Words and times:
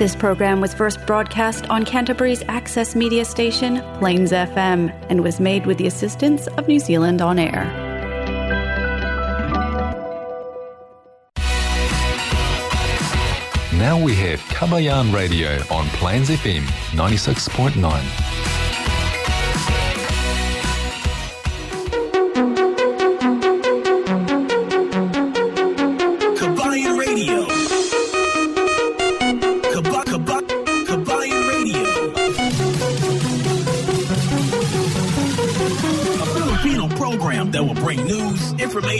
This 0.00 0.16
program 0.16 0.62
was 0.62 0.72
first 0.72 1.04
broadcast 1.06 1.68
on 1.68 1.84
Canterbury's 1.84 2.42
access 2.48 2.96
media 2.96 3.22
station, 3.22 3.82
Plains 3.98 4.32
FM, 4.32 4.90
and 5.10 5.22
was 5.22 5.38
made 5.40 5.66
with 5.66 5.76
the 5.76 5.86
assistance 5.86 6.46
of 6.46 6.66
New 6.66 6.78
Zealand 6.78 7.20
On 7.20 7.38
Air. 7.38 7.66
Now 13.74 14.02
we 14.02 14.14
have 14.14 14.40
Kabayan 14.48 15.12
Radio 15.12 15.62
on 15.70 15.86
Plains 15.88 16.30
FM 16.30 16.62
96.9. 16.92 18.39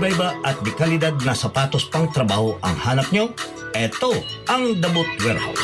Matibay 0.00 0.16
ba 0.16 0.32
at 0.48 0.56
di 0.64 0.72
kalidad 0.72 1.12
na 1.28 1.36
sapatos 1.36 1.84
pang 1.84 2.08
trabaho 2.08 2.56
ang 2.64 2.72
hanap 2.72 3.12
nyo? 3.12 3.36
Eto 3.76 4.16
ang 4.48 4.80
The 4.80 4.88
Boot 4.96 5.12
Warehouse. 5.20 5.60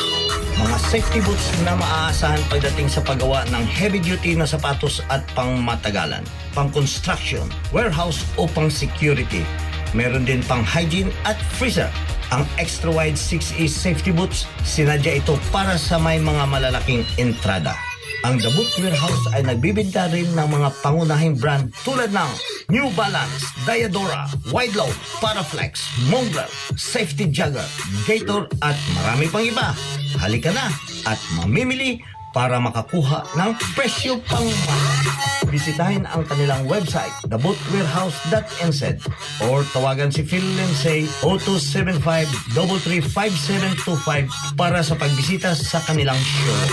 Mga 0.61 0.77
safety 0.93 1.25
boots 1.25 1.41
na 1.65 1.73
maaasahan 1.73 2.45
pagdating 2.45 2.85
sa 2.85 3.01
paggawa 3.01 3.49
ng 3.49 3.65
heavy-duty 3.65 4.37
na 4.37 4.45
sapatos 4.45 5.01
at 5.09 5.25
pang 5.33 5.57
matagalan, 5.57 6.21
pang 6.53 6.69
construction, 6.69 7.49
warehouse 7.73 8.21
o 8.37 8.45
pang 8.45 8.69
security. 8.69 9.41
Meron 9.97 10.29
din 10.29 10.45
pang 10.45 10.61
hygiene 10.61 11.09
at 11.25 11.41
freezer. 11.57 11.89
Ang 12.29 12.45
extra 12.61 12.93
wide 12.93 13.17
6E 13.17 13.65
safety 13.65 14.13
boots, 14.13 14.45
sinadya 14.61 15.17
ito 15.17 15.33
para 15.49 15.81
sa 15.81 15.97
may 15.97 16.21
mga 16.21 16.45
malalaking 16.45 17.01
entrada. 17.17 17.86
Ang 18.25 18.41
The 18.41 18.49
Boot 18.57 18.71
Warehouse 18.81 19.29
ay 19.37 19.45
nagbibinta 19.45 20.09
rin 20.09 20.25
ng 20.33 20.49
mga 20.49 20.73
pangunahing 20.81 21.37
brand 21.37 21.69
tulad 21.85 22.09
ng 22.09 22.31
New 22.73 22.89
Balance, 22.97 23.45
Diadora, 23.61 24.25
Wide 24.49 24.73
Load, 24.73 24.97
Paraflex, 25.21 25.85
Mongrel, 26.09 26.49
Safety 26.73 27.29
Jagger, 27.29 27.65
Gator 28.09 28.49
at 28.65 28.73
marami 28.97 29.29
pang 29.29 29.45
iba. 29.45 29.67
Halika 30.17 30.49
na 30.49 30.65
at 31.05 31.21
mamimili 31.37 32.01
para 32.37 32.61
makakuha 32.61 33.25
ng 33.33 33.57
presyo 33.73 34.21
pang. 34.29 34.45
Bisitahin 35.49 36.05
ang 36.05 36.21
kanilang 36.29 36.69
website, 36.69 37.09
thebootwarehouse.nz 37.33 38.81
or 39.49 39.65
tawagan 39.73 40.13
si 40.13 40.21
Phil 40.21 40.45
Lindsay 40.45 41.09
0275-335725 42.53 44.53
para 44.53 44.85
sa 44.85 44.93
pagbisita 44.93 45.57
sa 45.57 45.81
kanilang 45.81 46.21
showroom. 46.21 46.69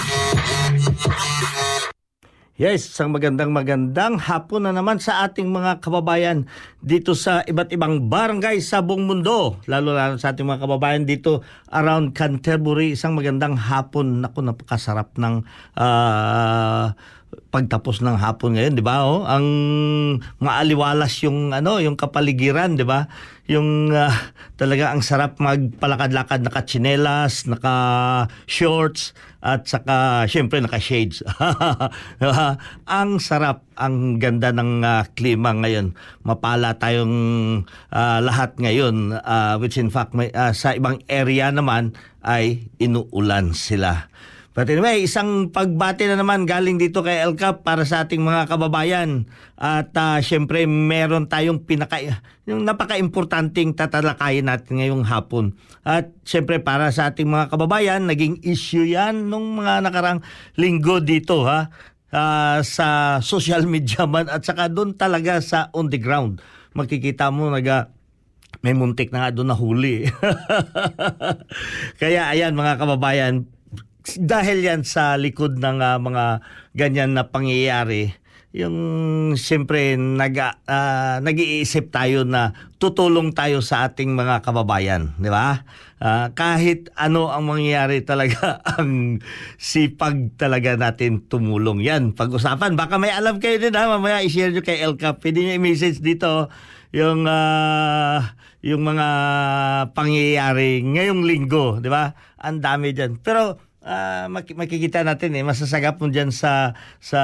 Yes, 2.54 2.86
isang 2.86 3.10
magandang 3.10 3.50
magandang 3.50 4.14
hapon 4.14 4.62
na 4.62 4.70
naman 4.70 5.02
sa 5.02 5.26
ating 5.26 5.50
mga 5.50 5.82
kababayan 5.82 6.46
dito 6.78 7.10
sa 7.18 7.42
iba't 7.42 7.74
ibang 7.74 8.06
barangay 8.06 8.62
sa 8.62 8.78
buong 8.78 9.10
mundo. 9.10 9.58
Lalo 9.66 9.90
lalo 9.90 10.22
sa 10.22 10.30
ating 10.30 10.46
mga 10.46 10.62
kababayan 10.62 11.02
dito 11.02 11.42
around 11.74 12.14
Canterbury. 12.14 12.94
Isang 12.94 13.18
magandang 13.18 13.58
hapon. 13.58 14.22
Naku, 14.22 14.46
napakasarap 14.46 15.18
ng 15.18 15.42
ah, 15.74 16.94
pagtapos 17.50 18.02
ng 18.02 18.16
hapon 18.18 18.56
ngayon, 18.58 18.74
'di 18.78 18.84
ba? 18.84 19.06
Oh, 19.06 19.22
ang 19.26 19.46
maaliwalas 20.40 21.12
yung 21.26 21.54
ano, 21.54 21.78
yung 21.78 21.94
kapaligiran, 21.98 22.78
'di 22.78 22.86
ba? 22.86 23.06
Yung 23.44 23.92
ah, 23.92 24.32
talaga 24.56 24.96
ang 24.96 25.04
sarap 25.04 25.36
magpalakad-lakad 25.36 26.40
naka 26.40 26.64
tsinelas, 26.64 27.44
naka 27.44 27.74
shorts 28.48 29.12
at 29.44 29.68
saka 29.68 30.24
syempre 30.24 30.64
naka 30.64 30.80
shades. 30.80 31.20
ang 32.88 33.20
sarap, 33.20 33.68
ang 33.76 34.16
ganda 34.16 34.48
ng 34.56 34.80
ah, 34.80 35.04
klima 35.12 35.52
ngayon. 35.52 35.92
Mapala 36.24 36.80
tayong 36.80 37.14
ah, 37.92 38.24
lahat 38.24 38.56
ngayon 38.56 39.20
ah, 39.20 39.60
which 39.60 39.76
in 39.76 39.92
fact 39.92 40.16
may, 40.16 40.32
ah, 40.32 40.56
sa 40.56 40.72
ibang 40.72 41.04
area 41.12 41.52
naman 41.52 41.92
ay 42.24 42.72
inuulan 42.80 43.52
sila. 43.52 44.08
But 44.54 44.70
anyway, 44.70 45.02
isang 45.02 45.50
pagbati 45.50 46.06
na 46.06 46.14
naman 46.14 46.46
galing 46.46 46.78
dito 46.78 47.02
kay 47.02 47.26
El 47.26 47.34
Cap 47.34 47.66
para 47.66 47.82
sa 47.82 48.06
ating 48.06 48.22
mga 48.22 48.46
kababayan. 48.46 49.26
At 49.58 49.90
uh, 49.98 50.22
syempre, 50.22 50.62
meron 50.70 51.26
tayong 51.26 51.66
pinaka 51.66 51.98
yung 52.46 52.62
napaka-importanting 52.62 53.74
tatalakayin 53.74 54.46
natin 54.46 54.78
ngayong 54.78 55.10
hapon. 55.10 55.58
At 55.82 56.14
syempre, 56.22 56.62
para 56.62 56.94
sa 56.94 57.10
ating 57.10 57.26
mga 57.26 57.50
kababayan, 57.50 58.06
naging 58.06 58.46
issue 58.46 58.86
yan 58.86 59.26
nung 59.26 59.58
mga 59.58 59.82
nakarang 59.82 60.22
linggo 60.54 61.02
dito 61.02 61.42
ha. 61.50 61.74
Ah, 62.14 62.62
sa 62.62 63.18
social 63.26 63.66
media 63.74 64.06
man 64.06 64.30
at 64.30 64.46
saka 64.46 64.70
doon 64.70 64.94
talaga 64.94 65.42
sa 65.42 65.74
on 65.74 65.90
the 65.90 65.98
ground. 65.98 66.38
Makikita 66.78 67.34
mo 67.34 67.50
naga 67.50 67.90
may 68.62 68.70
muntik 68.70 69.10
na 69.10 69.26
nga 69.26 69.34
doon 69.34 69.50
na 69.50 69.58
huli. 69.58 70.06
Kaya 72.00 72.30
ayan 72.30 72.54
mga 72.54 72.78
kababayan, 72.78 73.50
dahil 74.20 74.60
yan 74.60 74.84
sa 74.84 75.16
likod 75.16 75.56
ng 75.56 75.78
ah, 75.80 75.96
mga 75.96 76.24
ganyan 76.76 77.16
na 77.16 77.32
pangyayari, 77.32 78.12
yung 78.54 78.78
siyempre 79.34 79.98
nag, 79.98 80.38
ah, 80.70 81.18
nag-iisip 81.18 81.90
tayo 81.90 82.22
na 82.22 82.54
tutulong 82.78 83.34
tayo 83.34 83.58
sa 83.58 83.90
ating 83.90 84.14
mga 84.14 84.46
kababayan, 84.46 85.10
di 85.18 85.26
ba? 85.26 85.66
Ah, 85.98 86.30
kahit 86.36 86.92
ano 86.94 87.34
ang 87.34 87.50
mangyayari 87.50 88.06
talaga, 88.06 88.62
ang 88.78 89.18
sipag 89.58 90.38
talaga 90.38 90.78
natin 90.78 91.26
tumulong. 91.26 91.82
Yan, 91.82 92.14
pag-usapan. 92.14 92.78
Baka 92.78 93.00
may 93.00 93.10
alam 93.10 93.42
kayo 93.42 93.58
din 93.58 93.74
ha, 93.74 93.90
mamaya 93.90 94.22
i-share 94.22 94.54
nyo 94.54 94.62
kay 94.62 94.78
El 94.84 94.94
Cap. 95.00 95.18
Pwede 95.18 95.42
nyo 95.42 95.58
i-message 95.58 95.98
dito 95.98 96.52
yung 96.94 97.26
ah, 97.26 98.38
yung 98.62 98.86
mga 98.86 99.08
pangyayari 99.98 100.80
ngayong 100.86 101.26
linggo, 101.26 101.82
di 101.82 101.90
ba? 101.90 102.14
Ang 102.38 102.62
dami 102.62 102.94
diyan. 102.94 103.18
Pero 103.18 103.58
ah, 103.84 104.26
maki- 104.32 104.56
makikita 104.56 105.04
natin 105.04 105.36
eh 105.36 105.44
masasagap 105.44 106.00
mo 106.00 106.08
diyan 106.08 106.32
sa 106.32 106.72
sa 106.98 107.20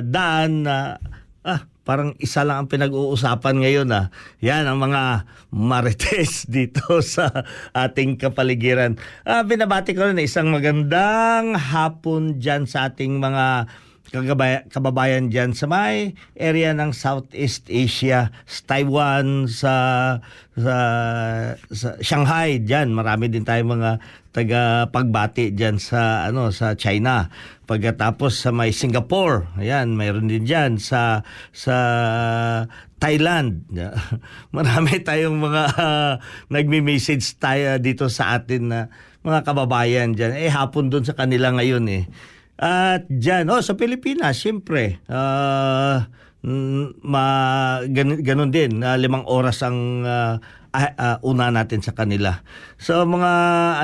daan 0.00 0.64
na 0.64 0.98
ah 1.44 1.68
parang 1.84 2.16
isa 2.16 2.42
lang 2.42 2.64
ang 2.64 2.68
pinag-uusapan 2.72 3.60
ngayon 3.60 3.88
ah. 3.92 4.08
Yan 4.40 4.64
ang 4.64 4.80
mga 4.80 5.28
marites 5.52 6.48
dito 6.52 7.04
sa 7.04 7.44
ating 7.76 8.16
kapaligiran. 8.16 8.96
Ah, 9.22 9.44
binabati 9.44 9.92
ko 9.92 10.08
rin 10.08 10.18
isang 10.18 10.48
magandang 10.50 11.54
hapon 11.54 12.40
diyan 12.40 12.64
sa 12.64 12.88
ating 12.88 13.20
mga 13.20 13.68
kagabay- 14.14 14.70
kababayan 14.70 15.26
dyan 15.26 15.50
sa 15.58 15.66
may 15.66 16.14
area 16.38 16.70
ng 16.70 16.94
Southeast 16.94 17.66
Asia, 17.66 18.30
sa 18.46 18.60
Taiwan, 18.70 19.50
sa, 19.50 19.74
sa, 20.54 20.76
sa 21.58 21.88
Shanghai 21.98 22.62
dyan. 22.62 22.94
Marami 22.94 23.26
din 23.26 23.42
tayong 23.42 23.74
mga 23.74 23.90
taga 24.30 24.90
pagbati 24.90 25.50
dyan 25.50 25.82
sa 25.82 26.30
ano 26.30 26.54
sa 26.54 26.78
China. 26.78 27.26
Pagkatapos 27.66 28.46
sa 28.46 28.54
may 28.54 28.70
Singapore, 28.70 29.50
ayan, 29.58 29.98
mayroon 29.98 30.30
din 30.30 30.46
dyan 30.46 30.78
sa 30.78 31.26
sa 31.50 31.76
Thailand. 33.02 33.66
Marami 34.56 35.02
tayong 35.02 35.38
mga 35.42 35.62
uh, 35.82 36.12
nagme-message 36.54 37.34
tayo 37.42 37.82
dito 37.82 38.06
sa 38.06 38.38
atin 38.38 38.62
na 38.70 38.80
mga 39.24 39.42
kababayan 39.42 40.12
dyan. 40.12 40.36
Eh, 40.36 40.52
hapon 40.52 40.92
doon 40.92 41.02
sa 41.02 41.16
kanila 41.16 41.50
ngayon 41.50 41.84
eh. 41.90 42.04
At 42.54 43.10
dyan, 43.10 43.50
oh, 43.50 43.58
sa 43.58 43.74
Pilipinas, 43.74 44.38
siyempre, 44.38 45.02
uh, 45.10 46.06
ma, 47.02 47.24
gan, 47.88 48.20
ganun 48.22 48.54
din, 48.54 48.84
uh, 48.84 48.94
limang 48.94 49.26
oras 49.26 49.64
ang 49.66 50.04
uh, 50.06 50.38
uh, 50.74 51.16
una 51.22 51.48
natin 51.54 51.80
sa 51.80 51.94
kanila. 51.94 52.42
So 52.76 53.06
mga 53.06 53.32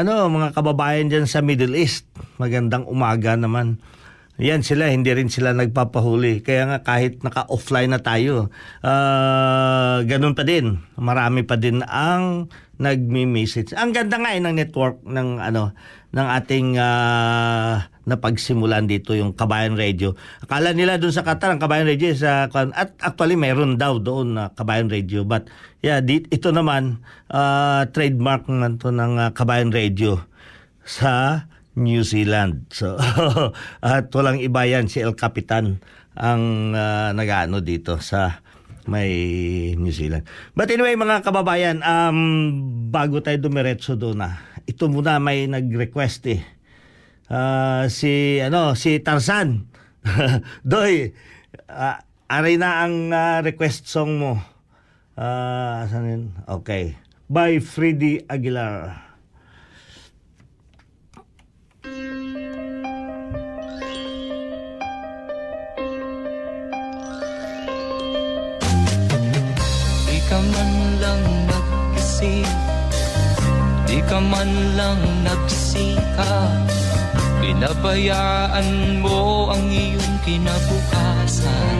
ano, 0.02 0.26
mga 0.28 0.52
kababayan 0.52 1.08
diyan 1.08 1.26
sa 1.30 1.40
Middle 1.40 1.78
East, 1.78 2.06
magandang 2.36 2.86
umaga 2.90 3.38
naman. 3.38 3.78
Yan 4.40 4.64
sila, 4.64 4.88
hindi 4.88 5.12
rin 5.12 5.28
sila 5.28 5.52
nagpapahuli. 5.52 6.40
Kaya 6.40 6.64
nga 6.64 6.78
kahit 6.80 7.20
naka-offline 7.20 7.92
na 7.92 8.00
tayo, 8.00 8.48
uh, 8.80 10.00
ganun 10.08 10.32
pa 10.32 10.48
din. 10.48 10.80
Marami 10.96 11.44
pa 11.44 11.60
din 11.60 11.84
ang 11.84 12.48
nagmi-message. 12.80 13.76
Ang 13.76 13.92
ganda 13.92 14.16
nga 14.16 14.32
eh 14.32 14.40
ng 14.40 14.56
network 14.56 15.04
ng 15.04 15.44
ano 15.44 15.76
ng 16.16 16.26
ating 16.40 16.80
uh, 16.80 17.84
napagsimulan 18.10 18.90
dito 18.90 19.14
yung 19.14 19.30
Kabayan 19.30 19.78
Radio. 19.78 20.18
Akala 20.42 20.74
nila 20.74 20.98
doon 20.98 21.14
sa 21.14 21.22
Qatar 21.22 21.54
ang 21.54 21.62
Kabayan 21.62 21.86
Radio 21.86 22.10
sa 22.18 22.50
at 22.50 22.90
actually 22.98 23.38
meron 23.38 23.78
daw 23.78 24.02
doon 24.02 24.34
na 24.34 24.50
Kabayan 24.50 24.90
Radio 24.90 25.22
but 25.22 25.46
yeah 25.80 26.02
dit, 26.02 26.26
ito 26.34 26.50
naman 26.50 26.98
uh, 27.30 27.86
trademark 27.94 28.50
naman 28.50 28.82
to 28.82 28.90
ng 28.90 29.16
uh, 29.16 29.30
Kabayan 29.30 29.70
Radio 29.70 30.18
sa 30.82 31.46
New 31.78 32.02
Zealand. 32.02 32.66
So 32.74 32.98
at 33.86 34.10
walang 34.10 34.42
iba 34.42 34.66
yan 34.66 34.90
si 34.90 34.98
El 34.98 35.14
Capitan 35.14 35.78
ang 36.18 36.74
uh, 36.74 37.14
nag-ano 37.14 37.62
dito 37.62 38.02
sa 38.02 38.42
may 38.90 39.10
New 39.78 39.94
Zealand. 39.94 40.26
But 40.58 40.72
anyway 40.74 40.98
mga 40.98 41.22
kababayan, 41.22 41.84
um, 41.86 42.18
bago 42.90 43.22
tayo 43.22 43.38
dumiretso 43.38 43.94
doon 43.94 44.24
na, 44.24 44.42
ito 44.66 44.90
muna 44.90 45.22
may 45.22 45.46
nag-request 45.46 46.22
eh. 46.32 46.40
Uh, 47.30 47.86
si 47.86 48.42
ano 48.42 48.74
si 48.74 48.98
Tarzan. 48.98 49.70
Doy, 50.66 51.14
uh, 51.70 51.96
aray 52.26 52.58
na 52.58 52.82
ang 52.82 53.14
uh, 53.14 53.38
request 53.46 53.86
song 53.86 54.18
mo. 54.18 54.34
Uh, 55.14 55.86
yun? 55.86 56.34
Okay. 56.50 56.98
By 57.30 57.62
Freddy 57.62 58.26
Aguilar. 58.26 59.06
ka 70.30 70.38
man 70.38 70.70
lang 71.02 71.22
nag-isip 71.50 72.46
Di 73.82 73.98
ka 74.06 74.22
man 74.22 74.50
lang 74.78 75.02
nagsika 75.26 76.54
Binabayaan 77.50 79.02
mo 79.02 79.50
ang 79.50 79.66
iyong 79.66 80.16
kinabukasan. 80.22 81.78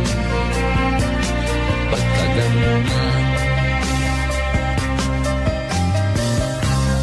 Pagkaganyan 1.94 3.22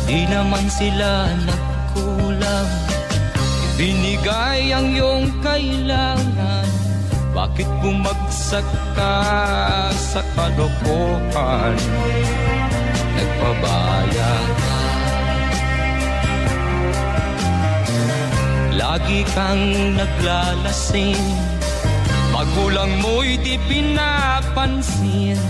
Di 0.03 0.27
naman 0.27 0.67
sila 0.67 1.31
nagkulang. 1.47 2.71
Ibinigay 3.71 4.75
ang 4.75 4.91
iyong 4.91 5.31
kailangan. 5.39 6.67
Bakit 7.31 7.71
bumagsak 7.79 8.67
ka 8.99 9.15
sa 9.95 10.19
kalokohan? 10.35 11.79
Nagpabaya 13.15 14.31
ka 14.59 14.76
Lagi 18.77 19.25
kang 19.33 19.97
naglalasing. 19.97 21.25
Magulang 22.29 22.93
mo'y 23.01 23.41
di 23.41 23.57
pinapansin. 23.65 25.41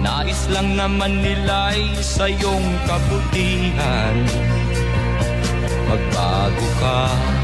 Nais 0.00 0.48
lang 0.48 0.72
naman 0.72 1.20
nila'y 1.20 2.00
sa 2.00 2.24
iyong 2.24 2.68
kabutihan. 2.88 4.16
Magbago 5.84 6.68
ka 6.80 7.35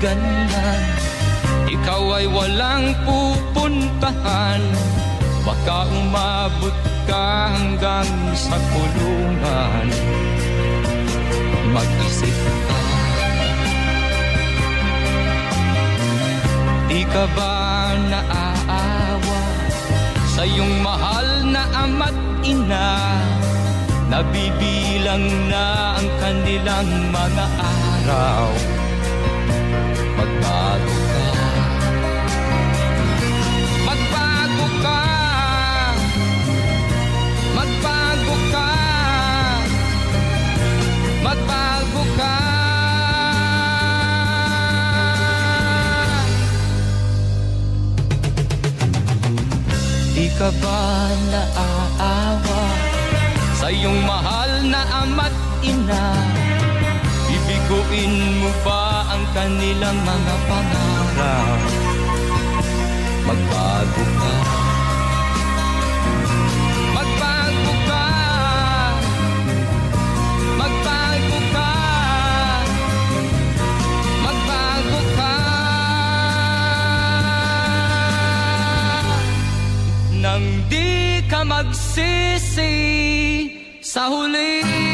ganyan. 0.00 0.82
Ikaw 1.70 2.02
ay 2.18 2.26
walang 2.26 2.96
pupuntahan. 3.04 4.62
Baka 5.44 5.86
umabot 5.92 6.76
ka 7.06 7.52
hanggang 7.54 8.10
sa 8.34 8.56
kulungan. 8.72 9.86
Mag-isip 11.70 12.36
ka. 12.66 12.78
Di 16.90 17.06
ka 17.06 17.22
ba 17.38 17.94
naaawa 18.10 19.42
Sa 20.34 20.42
iyong 20.42 20.82
mahal 20.82 21.46
na 21.46 21.62
ama't 21.86 22.18
ina? 22.42 22.98
Nabibilang 24.10 25.22
na 25.46 25.94
ang 25.94 26.08
kanilang 26.18 26.90
mga 27.14 27.46
araw 27.62 28.69
Magbago 30.20 30.96
ka. 31.08 31.24
Magbago 33.88 34.66
ka. 34.84 34.98
Magbago 37.56 38.36
ka. 38.52 38.66
Magbago 41.24 42.02
ka. 42.20 42.34
Di 50.12 50.26
ka 50.36 50.48
ba 50.60 50.80
naaawa 51.32 52.62
Sa 53.56 53.72
iyong 53.72 54.04
mahal 54.04 54.68
na 54.68 54.84
ama't 55.00 55.32
ina? 55.64 56.04
Bibiguin 57.24 58.14
mo 58.44 58.52
ba 58.68 58.79
kanilang 59.34 59.98
mga 60.02 60.34
pangarap. 60.50 61.60
Magbago 63.26 64.04
ka. 64.18 64.34
Magbago 66.96 67.72
ka. 67.86 68.06
Magbago 70.58 71.38
ka. 71.54 71.70
Magbago 74.26 75.00
ka. 75.14 75.34
Nang 80.18 80.46
di 80.66 81.22
ka 81.30 81.46
magsisi 81.46 82.74
sa 83.78 84.10
huli 84.10 84.89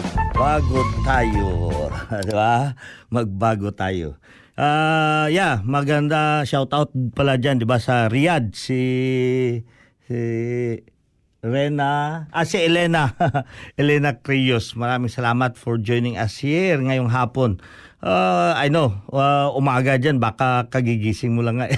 magbago 0.00 0.80
tayo. 1.04 1.48
Di 2.26 2.32
ba? 2.32 2.72
Magbago 3.12 3.68
tayo. 3.74 4.16
Uh, 4.52 5.32
yeah, 5.32 5.64
maganda 5.64 6.44
shout 6.44 6.68
out 6.76 6.92
pala 7.16 7.40
diyan, 7.40 7.56
'di 7.56 7.64
ba 7.64 7.80
sa 7.80 8.12
Riyadh 8.12 8.52
si 8.52 8.84
si 10.04 10.20
Rena, 11.40 12.28
ah 12.28 12.44
si 12.44 12.60
Elena, 12.60 13.16
Elena 13.80 14.20
Crios. 14.20 14.76
Maraming 14.76 15.08
salamat 15.08 15.56
for 15.56 15.80
joining 15.80 16.20
us 16.20 16.44
here 16.44 16.76
ngayong 16.76 17.08
hapon. 17.08 17.64
Uh, 18.02 18.50
I 18.58 18.66
know, 18.66 18.98
uh, 19.14 19.54
umaga 19.54 19.94
dyan, 19.94 20.18
baka 20.18 20.66
kagigising 20.66 21.38
mo 21.38 21.46
lang 21.46 21.62
nga. 21.62 21.70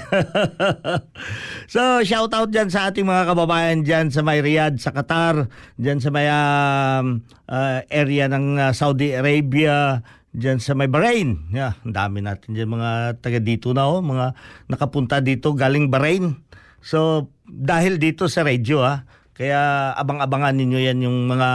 so, 1.73 2.01
shout 2.01 2.33
out 2.33 2.49
dyan 2.49 2.73
sa 2.73 2.89
ating 2.89 3.05
mga 3.05 3.29
kababayan 3.29 3.85
dyan 3.85 4.09
sa 4.09 4.25
may 4.25 4.41
Riyadh, 4.41 4.81
sa 4.81 4.89
Qatar, 4.89 5.53
dyan 5.77 6.01
sa 6.01 6.09
may 6.09 6.25
um, 6.25 7.21
uh, 7.45 7.85
area 7.93 8.25
ng 8.25 8.57
uh, 8.57 8.73
Saudi 8.73 9.13
Arabia, 9.13 10.01
dyan 10.33 10.57
sa 10.57 10.73
may 10.73 10.89
Bahrain. 10.89 11.45
Yeah, 11.53 11.77
ang 11.85 11.93
dami 11.93 12.25
natin 12.25 12.57
dyan 12.57 12.73
mga 12.73 13.21
taga 13.21 13.37
dito 13.37 13.77
na 13.77 13.85
oh, 13.85 14.01
mga 14.01 14.33
nakapunta 14.65 15.21
dito 15.21 15.53
galing 15.53 15.93
Bahrain. 15.93 16.41
So, 16.81 17.29
dahil 17.45 18.01
dito 18.01 18.25
sa 18.33 18.41
radio 18.41 18.81
ah, 18.81 19.05
kaya 19.35 19.91
abang-abangan 19.99 20.55
ninyo 20.55 20.79
yan 20.79 21.03
yung 21.03 21.27
mga 21.27 21.49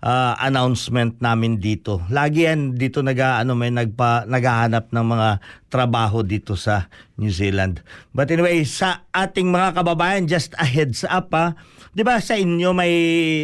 uh, 0.00 0.32
announcement 0.40 1.20
namin 1.20 1.60
dito. 1.60 2.00
Lagi 2.08 2.48
yan 2.48 2.80
dito 2.80 3.04
naga 3.04 3.36
ano 3.36 3.52
may 3.52 3.68
nagpa 3.68 4.24
naghahanap 4.24 4.88
ng 4.88 5.04
mga 5.04 5.28
trabaho 5.68 6.24
dito 6.24 6.56
sa 6.56 6.88
New 7.20 7.28
Zealand. 7.28 7.84
But 8.16 8.32
anyway, 8.32 8.64
sa 8.64 9.04
ating 9.12 9.52
mga 9.52 9.76
kababayan 9.76 10.32
just 10.32 10.56
a 10.56 10.64
heads 10.64 11.04
up 11.04 11.28
ha. 11.36 11.52
'Di 11.92 12.02
ba 12.08 12.16
sa 12.24 12.40
inyo 12.40 12.72
may 12.72 12.92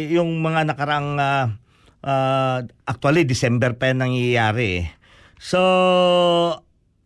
yung 0.09 0.41
mga 0.41 0.73
nakarang 0.73 1.21
uh, 1.21 1.45
uh, 2.01 2.65
actually 2.89 3.29
December 3.29 3.77
pa 3.77 3.93
nangyayari 3.93 4.67
eh. 4.81 4.85
So 5.37 5.61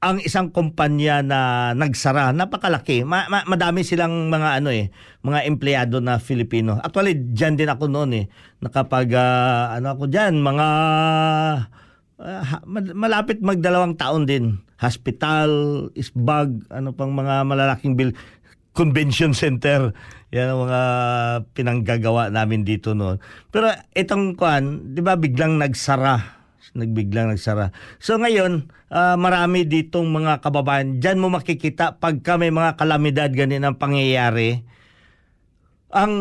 ang 0.01 0.17
isang 0.17 0.49
kumpanya 0.49 1.21
na 1.21 1.39
nagsara, 1.77 2.33
napakalaki. 2.33 3.05
Ma- 3.05 3.29
ma- 3.29 3.45
madami 3.45 3.85
silang 3.85 4.33
mga 4.33 4.57
ano 4.57 4.73
eh, 4.73 4.89
mga 5.21 5.45
empleyado 5.45 6.01
na 6.01 6.17
Filipino. 6.17 6.81
Actually, 6.81 7.13
diyan 7.13 7.53
din 7.53 7.69
ako 7.69 7.85
noon 7.85 8.11
eh. 8.17 8.25
Nakapag 8.65 9.13
uh, 9.13 9.77
ano 9.77 9.93
ako 9.93 10.09
diyan, 10.09 10.41
mga 10.41 10.67
uh, 12.17 12.45
malapit 12.97 13.45
magdalawang 13.45 13.93
taon 13.93 14.25
din. 14.25 14.57
Hospital, 14.81 15.49
isbag, 15.93 16.65
ano 16.73 16.97
pang 16.97 17.13
mga 17.13 17.45
malalaking 17.45 17.93
bil 17.93 18.17
convention 18.73 19.37
center. 19.37 19.93
Yan 20.33 20.49
ang 20.49 20.65
mga 20.65 20.81
pinanggagawa 21.53 22.33
namin 22.33 22.65
dito 22.65 22.97
noon. 22.97 23.21
Pero 23.53 23.69
itong 23.93 24.33
kuan, 24.33 24.97
'di 24.97 25.01
ba 25.05 25.13
biglang 25.13 25.61
nagsara 25.61 26.40
nagbiglang 26.71 27.31
nagsara. 27.31 27.75
So 27.99 28.15
ngayon, 28.15 28.71
uh, 28.91 29.15
marami 29.19 29.67
ditong 29.67 30.07
mga 30.07 30.39
kababayan. 30.39 30.99
Diyan 30.99 31.19
mo 31.19 31.27
makikita 31.31 31.99
pagka 31.99 32.39
may 32.39 32.51
mga 32.51 32.79
kalamidad 32.79 33.29
ganin 33.31 33.67
ang 33.67 33.75
pangyayari. 33.75 34.63
Ang 35.91 36.13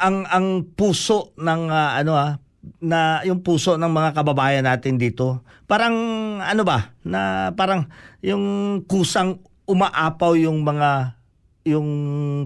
ang 0.00 0.24
ang 0.24 0.46
puso 0.72 1.36
ng 1.36 1.62
uh, 1.68 1.90
ano 2.00 2.12
ah 2.16 2.40
na 2.80 3.22
yung 3.24 3.40
puso 3.44 3.76
ng 3.76 3.92
mga 3.92 4.10
kababayan 4.16 4.64
natin 4.64 4.96
dito. 4.96 5.44
Parang 5.68 5.94
ano 6.40 6.62
ba? 6.64 6.96
Na 7.04 7.52
parang 7.52 7.88
yung 8.24 8.80
kusang 8.88 9.44
umaapaw 9.68 10.32
yung 10.40 10.64
mga 10.64 11.20
yung 11.68 11.90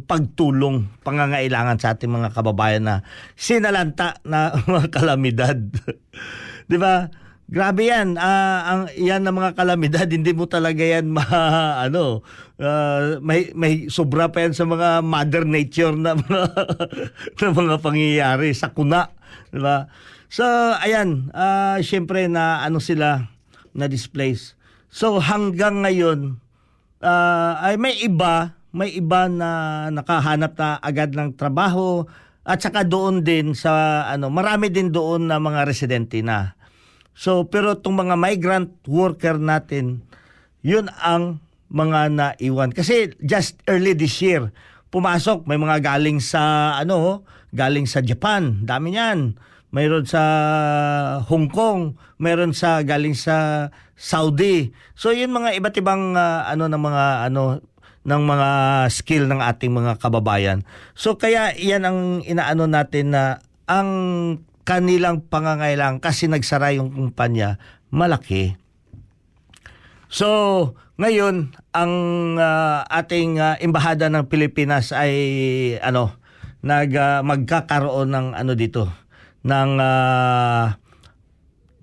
pagtulong 0.03 0.91
pangangailangan 1.07 1.79
sa 1.79 1.95
ating 1.95 2.11
mga 2.11 2.35
kababayan 2.35 2.83
na 2.83 2.97
sinalanta 3.39 4.19
na 4.27 4.51
mga 4.71 4.91
kalamidad. 4.91 5.59
'Di 6.67 6.77
ba? 6.79 7.09
Grabe 7.53 7.91
'yan. 7.91 8.17
Uh, 8.17 8.61
ang 8.65 8.83
'yan 8.97 9.23
ng 9.27 9.37
mga 9.37 9.53
kalamidad, 9.59 10.09
hindi 10.17 10.33
mo 10.33 10.49
talaga 10.49 10.83
'yan 10.83 11.11
ma 11.11 11.25
ano, 11.87 12.23
uh, 12.61 13.19
may 13.21 13.53
may 13.53 13.89
sobra 13.93 14.31
pa 14.31 14.45
'yan 14.45 14.55
sa 14.57 14.65
mga 14.67 15.05
mother 15.05 15.45
nature 15.45 15.95
na 15.95 16.17
mga 16.17 16.49
na 17.43 17.49
mga 17.51 17.77
pangyayari 17.83 18.51
sa 18.57 18.73
kuna, 18.73 19.13
'di 19.53 19.61
ba? 19.61 19.91
So, 20.33 20.49
ayan, 20.81 21.29
uh, 21.37 21.77
syempre 21.85 22.25
na 22.25 22.65
ano 22.65 22.81
sila 22.81 23.29
na 23.77 23.85
displace. 23.89 24.57
So 24.93 25.21
hanggang 25.21 25.85
ngayon 25.85 26.37
uh, 27.01 27.53
ay 27.65 27.81
may 27.81 27.97
iba, 28.01 28.57
may 28.73 28.93
iba 28.93 29.29
na 29.29 29.49
nakahanap 29.89 30.53
na 30.57 30.77
agad 30.81 31.17
ng 31.17 31.33
trabaho 31.37 32.05
at 32.43 32.59
saka 32.59 32.83
doon 32.83 33.23
din 33.23 33.55
sa 33.55 34.05
ano, 34.11 34.27
marami 34.27 34.67
din 34.71 34.91
doon 34.91 35.31
na 35.31 35.39
mga 35.39 35.63
residente 35.63 36.19
na. 36.27 36.59
So, 37.13 37.47
pero 37.47 37.79
itong 37.79 38.09
mga 38.09 38.17
migrant 38.19 38.73
worker 38.89 39.39
natin, 39.39 40.03
yun 40.65 40.91
ang 40.99 41.39
mga 41.71 42.11
naiwan. 42.13 42.75
Kasi 42.75 43.15
just 43.23 43.61
early 43.71 43.95
this 43.95 44.19
year, 44.19 44.51
pumasok, 44.91 45.47
may 45.47 45.61
mga 45.61 45.81
galing 45.85 46.19
sa, 46.19 46.75
ano, 46.81 47.23
galing 47.53 47.87
sa 47.87 48.01
Japan, 48.03 48.65
dami 48.65 48.97
niyan. 48.97 49.37
Mayroon 49.73 50.05
sa 50.05 50.23
Hong 51.25 51.49
Kong, 51.49 51.97
mayroon 52.21 52.53
sa 52.53 52.85
galing 52.85 53.17
sa 53.17 53.69
Saudi. 53.97 54.69
So 54.93 55.15
yun 55.17 55.33
mga 55.33 55.57
iba't 55.57 55.77
ibang 55.81 56.13
uh, 56.13 56.45
ano 56.45 56.69
ng 56.69 56.83
mga 56.83 57.05
ano 57.33 57.63
ng 58.03 58.23
mga 58.23 58.51
skill 58.91 59.31
ng 59.31 59.39
ating 59.39 59.71
mga 59.71 59.99
kababayan. 60.03 60.67
So 60.99 61.15
kaya 61.15 61.55
iyan 61.55 61.85
ang 61.87 61.99
inaano 62.27 62.67
natin 62.67 63.15
na 63.15 63.39
ang 63.71 63.91
kanilang 64.63 65.27
pangangailangan 65.27 65.99
kasi 65.99 66.31
nagsara 66.31 66.75
yung 66.75 66.95
kumpanya, 66.95 67.59
malaki. 67.91 68.55
So, 70.13 70.29
ngayon 71.01 71.57
ang 71.73 71.95
uh, 72.37 72.85
ating 72.87 73.41
uh, 73.41 73.57
embahada 73.59 74.13
ng 74.13 74.29
Pilipinas 74.29 74.93
ay 74.93 75.15
ano, 75.81 76.15
nag 76.63 76.93
uh, 76.95 77.25
magkakaroon 77.27 78.13
ng 78.13 78.27
ano 78.39 78.53
dito 78.55 78.87
ng 79.43 79.71
uh, 79.83 80.79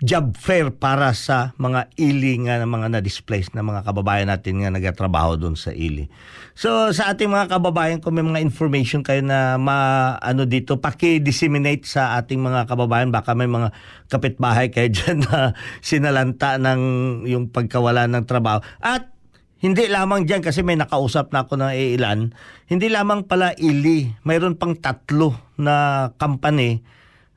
job 0.00 0.32
fair 0.32 0.72
para 0.72 1.12
sa 1.12 1.52
mga 1.60 1.92
ili 2.00 2.40
nga 2.48 2.56
ng 2.56 2.72
mga 2.72 2.88
na-displaced 2.96 3.52
na 3.52 3.60
mga 3.60 3.84
kababayan 3.84 4.32
natin 4.32 4.64
nga 4.64 4.72
nagatrabaho 4.72 5.36
doon 5.36 5.60
sa 5.60 5.76
ili. 5.76 6.08
So 6.56 6.88
sa 6.96 7.12
ating 7.12 7.28
mga 7.28 7.52
kababayan 7.52 8.00
kung 8.00 8.16
may 8.16 8.24
mga 8.24 8.40
information 8.40 9.04
kayo 9.04 9.20
na 9.20 9.60
ma 9.60 10.16
ano 10.24 10.48
dito 10.48 10.80
paki-disseminate 10.80 11.84
sa 11.84 12.16
ating 12.16 12.40
mga 12.40 12.64
kababayan 12.64 13.12
baka 13.12 13.36
may 13.36 13.48
mga 13.48 13.76
kapitbahay 14.08 14.72
kayo 14.72 14.88
diyan 14.96 15.18
na 15.28 15.52
sinalanta 15.84 16.56
ng 16.56 16.80
yung 17.28 17.52
pagkawala 17.52 18.08
ng 18.08 18.24
trabaho. 18.24 18.64
At 18.80 19.12
hindi 19.60 19.84
lamang 19.92 20.24
diyan 20.24 20.40
kasi 20.40 20.64
may 20.64 20.80
nakausap 20.80 21.28
na 21.36 21.44
ako 21.44 21.60
ng 21.60 21.72
ilan, 22.00 22.32
hindi 22.72 22.88
lamang 22.88 23.28
pala 23.28 23.52
ili, 23.60 24.16
mayroon 24.24 24.56
pang 24.56 24.72
tatlo 24.72 25.36
na 25.60 26.08
company 26.16 26.80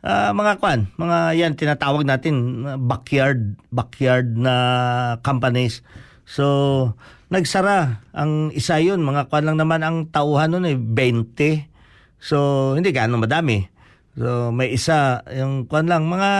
uh, 0.03 0.31
mga 0.35 0.59
kwan, 0.59 0.91
mga 0.99 1.17
yan 1.39 1.53
tinatawag 1.55 2.03
natin 2.03 2.67
backyard 2.85 3.55
backyard 3.71 4.35
na 4.35 4.55
companies. 5.23 5.81
So 6.27 6.93
nagsara 7.33 8.05
ang 8.13 8.53
isa 8.53 8.77
yun, 8.77 9.01
mga 9.01 9.31
kwan 9.31 9.47
lang 9.47 9.57
naman 9.57 9.81
ang 9.81 10.11
tauhan 10.11 10.53
noon 10.53 10.69
eh 10.69 10.77
20. 10.77 11.65
So 12.21 12.37
hindi 12.77 12.93
gaano 12.93 13.17
madami. 13.17 13.71
So 14.13 14.53
may 14.53 14.69
isa 14.69 15.25
yung 15.33 15.65
kwan 15.65 15.89
lang 15.89 16.05
mga 16.05 16.31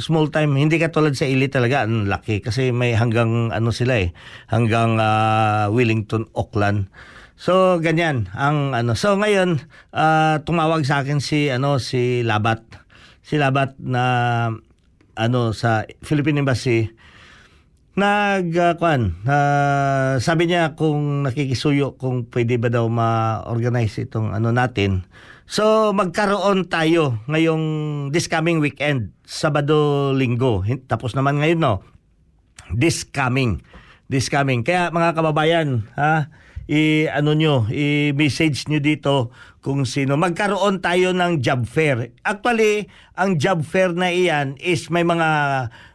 small 0.00 0.32
time 0.32 0.56
hindi 0.56 0.80
katulad 0.80 1.12
sa 1.12 1.28
Ili 1.28 1.44
talaga 1.52 1.84
ang 1.84 2.08
laki 2.08 2.40
kasi 2.40 2.72
may 2.72 2.96
hanggang 2.96 3.52
ano 3.52 3.68
sila 3.68 4.00
eh 4.00 4.16
hanggang 4.48 4.96
uh, 4.96 5.68
Wellington 5.68 6.24
Auckland. 6.32 6.88
So 7.36 7.78
ganyan 7.84 8.32
ang 8.32 8.72
ano. 8.72 8.96
So 8.96 9.14
ngayon 9.14 9.60
uh, 9.92 10.40
tumawag 10.42 10.88
sa 10.88 11.04
akin 11.04 11.20
si 11.20 11.52
ano 11.52 11.76
si 11.76 12.24
Labat. 12.24 12.64
Si 13.20 13.36
Labat 13.36 13.76
na 13.76 14.48
ano 15.16 15.52
sa 15.52 15.84
Philippine 16.00 16.40
Embassy 16.40 16.88
nag 17.96 18.52
uh, 18.52 18.76
kwan, 18.76 19.24
uh, 19.24 20.20
sabi 20.20 20.52
niya 20.52 20.76
kung 20.76 21.24
nakikisuyo 21.24 21.96
kung 21.96 22.28
pwede 22.28 22.60
ba 22.60 22.68
daw 22.68 22.92
ma-organize 22.92 24.04
itong 24.04 24.36
ano 24.36 24.52
natin. 24.52 25.08
So 25.48 25.96
magkaroon 25.96 26.68
tayo 26.68 27.24
ngayong 27.24 27.64
this 28.12 28.28
coming 28.28 28.60
weekend, 28.60 29.16
Sabado, 29.24 30.12
Linggo. 30.12 30.60
Tapos 30.84 31.16
naman 31.16 31.40
ngayon 31.40 31.56
no. 31.56 31.74
This 32.68 33.00
coming. 33.08 33.64
This 34.12 34.28
coming. 34.28 34.60
Kaya 34.60 34.92
mga 34.92 35.16
kababayan, 35.16 35.88
ha, 35.96 36.28
i 36.66 37.06
ano 37.06 37.30
nyo, 37.38 37.70
i-message 37.70 38.66
nyo 38.66 38.82
dito 38.82 39.30
kung 39.62 39.86
sino. 39.86 40.18
Magkaroon 40.18 40.82
tayo 40.82 41.14
ng 41.14 41.38
job 41.38 41.62
fair. 41.66 42.10
Actually, 42.26 42.90
ang 43.14 43.38
job 43.38 43.62
fair 43.62 43.94
na 43.94 44.10
iyan 44.10 44.58
is 44.58 44.90
may 44.90 45.06
mga 45.06 45.28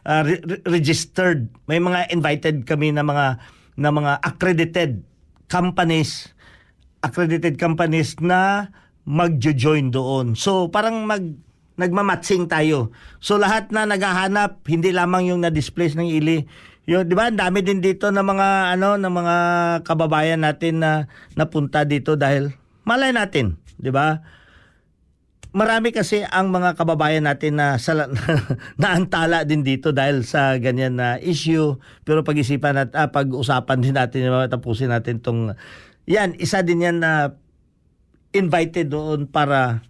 uh, 0.04 0.22
re- 0.24 0.64
registered, 0.64 1.52
may 1.68 1.80
mga 1.80 2.08
invited 2.08 2.64
kami 2.64 2.88
na 2.92 3.04
mga 3.04 3.36
na 3.76 3.88
mga 3.92 4.12
accredited 4.24 5.04
companies, 5.48 6.32
accredited 7.04 7.60
companies 7.60 8.16
na 8.20 8.72
magjo-join 9.04 9.92
doon. 9.92 10.32
So 10.36 10.72
parang 10.72 11.04
mag 11.04 11.24
nagmamatsing 11.76 12.52
tayo. 12.52 12.92
So 13.18 13.40
lahat 13.40 13.72
na 13.72 13.88
naghahanap, 13.88 14.60
hindi 14.68 14.92
lamang 14.92 15.32
yung 15.32 15.40
na-displace 15.40 15.96
ng 15.96 16.08
ili, 16.08 16.44
yung 16.88 17.06
'di 17.06 17.14
ba, 17.14 17.30
dami 17.30 17.62
din 17.62 17.78
dito 17.78 18.10
ng 18.10 18.26
mga 18.26 18.78
ano 18.78 18.98
ng 18.98 19.12
mga 19.12 19.36
kababayan 19.86 20.42
natin 20.42 20.82
na 20.82 21.06
napunta 21.38 21.86
dito 21.86 22.18
dahil 22.18 22.54
malay 22.82 23.14
natin, 23.14 23.58
'di 23.78 23.90
ba? 23.94 24.22
marami 25.52 25.92
kasi 25.92 26.24
ang 26.24 26.48
mga 26.48 26.74
kababayan 26.80 27.28
natin 27.28 27.60
na 27.60 27.76
sala, 27.76 28.08
naantala 28.80 29.44
din 29.44 29.60
dito 29.60 29.92
dahil 29.92 30.24
sa 30.24 30.56
ganyan 30.56 30.96
na 30.96 31.20
issue. 31.20 31.76
Pero 32.02 32.24
pag-isipan 32.24 32.88
at 32.88 32.90
ah, 32.96 33.12
pag-usapan 33.12 33.78
din 33.84 33.94
natin, 33.94 34.32
tapusin 34.48 34.90
natin 34.90 35.20
tong 35.20 35.52
yan, 36.08 36.34
isa 36.40 36.64
din 36.64 36.82
yan 36.82 36.98
na 36.98 37.36
invited 38.32 38.90
doon 38.90 39.28
para 39.28 39.84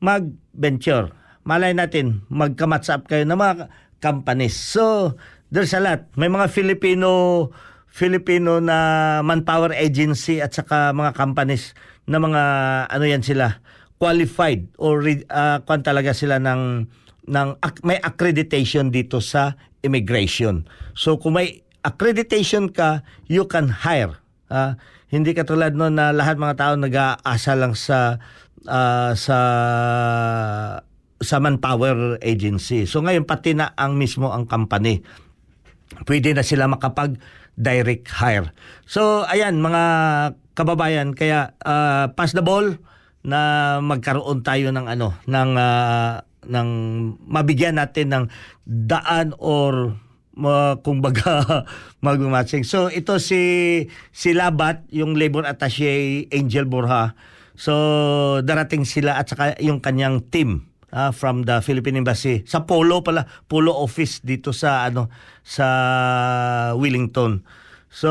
mag-venture. 0.00 1.12
Malay 1.44 1.76
natin, 1.76 2.24
magka-match 2.32 2.88
up 2.88 3.04
kayo 3.04 3.28
ng 3.28 3.36
mga 3.36 3.68
companies. 4.00 4.56
So, 4.56 5.14
there's 5.54 5.70
a 5.70 5.78
lot. 5.78 6.10
May 6.18 6.26
mga 6.26 6.50
Filipino 6.50 7.48
Filipino 7.86 8.58
na 8.58 9.22
manpower 9.22 9.70
agency 9.70 10.42
at 10.42 10.50
saka 10.50 10.90
mga 10.90 11.14
companies 11.14 11.78
na 12.10 12.18
mga 12.18 12.42
ano 12.90 13.04
yan 13.06 13.22
sila 13.22 13.62
qualified 14.02 14.66
or 14.82 14.98
uh, 15.06 15.62
kwan 15.62 15.86
talaga 15.86 16.10
sila 16.10 16.42
ng 16.42 16.90
ng 17.30 17.48
may 17.86 18.02
accreditation 18.02 18.90
dito 18.90 19.22
sa 19.22 19.54
immigration. 19.86 20.66
So 20.98 21.22
kung 21.22 21.38
may 21.38 21.62
accreditation 21.86 22.74
ka, 22.74 23.06
you 23.30 23.46
can 23.46 23.70
hire. 23.70 24.18
Uh, 24.50 24.74
hindi 25.14 25.30
katulad 25.30 25.78
no 25.78 25.86
na 25.86 26.10
lahat 26.10 26.34
mga 26.34 26.58
tao 26.58 26.74
nag-aasa 26.74 27.54
lang 27.54 27.78
sa 27.78 28.18
uh, 28.66 29.14
sa 29.14 29.38
sa 31.22 31.36
manpower 31.38 32.18
agency. 32.20 32.90
So 32.90 33.06
ngayon 33.06 33.22
pati 33.22 33.54
na 33.54 33.70
ang 33.78 33.94
mismo 33.94 34.34
ang 34.34 34.50
company. 34.50 35.00
Pwede 36.02 36.34
na 36.34 36.42
sila 36.42 36.66
makapag 36.66 37.16
direct 37.54 38.10
hire. 38.10 38.50
So 38.84 39.22
ayan 39.30 39.62
mga 39.62 39.82
kababayan 40.58 41.14
kaya 41.14 41.54
uh, 41.62 42.10
pass 42.14 42.34
the 42.34 42.42
ball 42.42 42.78
na 43.24 43.40
magkaroon 43.80 44.42
tayo 44.44 44.68
ng 44.74 44.86
ano 44.90 45.16
ng 45.24 45.50
uh, 45.56 46.20
ng 46.44 46.68
mabigyan 47.24 47.80
natin 47.80 48.12
ng 48.12 48.24
daan 48.68 49.32
or 49.40 49.96
uh, 50.36 50.74
kung 50.82 51.00
baga 51.00 51.64
magmatching. 52.04 52.66
So 52.66 52.92
ito 52.92 53.16
si 53.22 53.40
si 54.12 54.36
Labat, 54.36 54.84
yung 54.92 55.16
labor 55.16 55.48
attaché 55.48 56.26
Angel 56.34 56.68
Borja. 56.68 57.16
So 57.54 57.72
darating 58.42 58.82
sila 58.82 59.16
at 59.16 59.30
saka 59.30 59.54
yung 59.62 59.78
kanyang 59.78 60.26
team 60.28 60.73
uh, 60.94 61.10
from 61.10 61.42
the 61.42 61.58
Philippine 61.58 61.98
Embassy 61.98 62.46
sa 62.46 62.62
Polo 62.62 63.02
pala, 63.02 63.26
Polo 63.50 63.74
office 63.74 64.22
dito 64.22 64.54
sa 64.54 64.86
ano 64.86 65.10
sa 65.42 65.66
Wellington. 66.78 67.42
So 67.90 68.10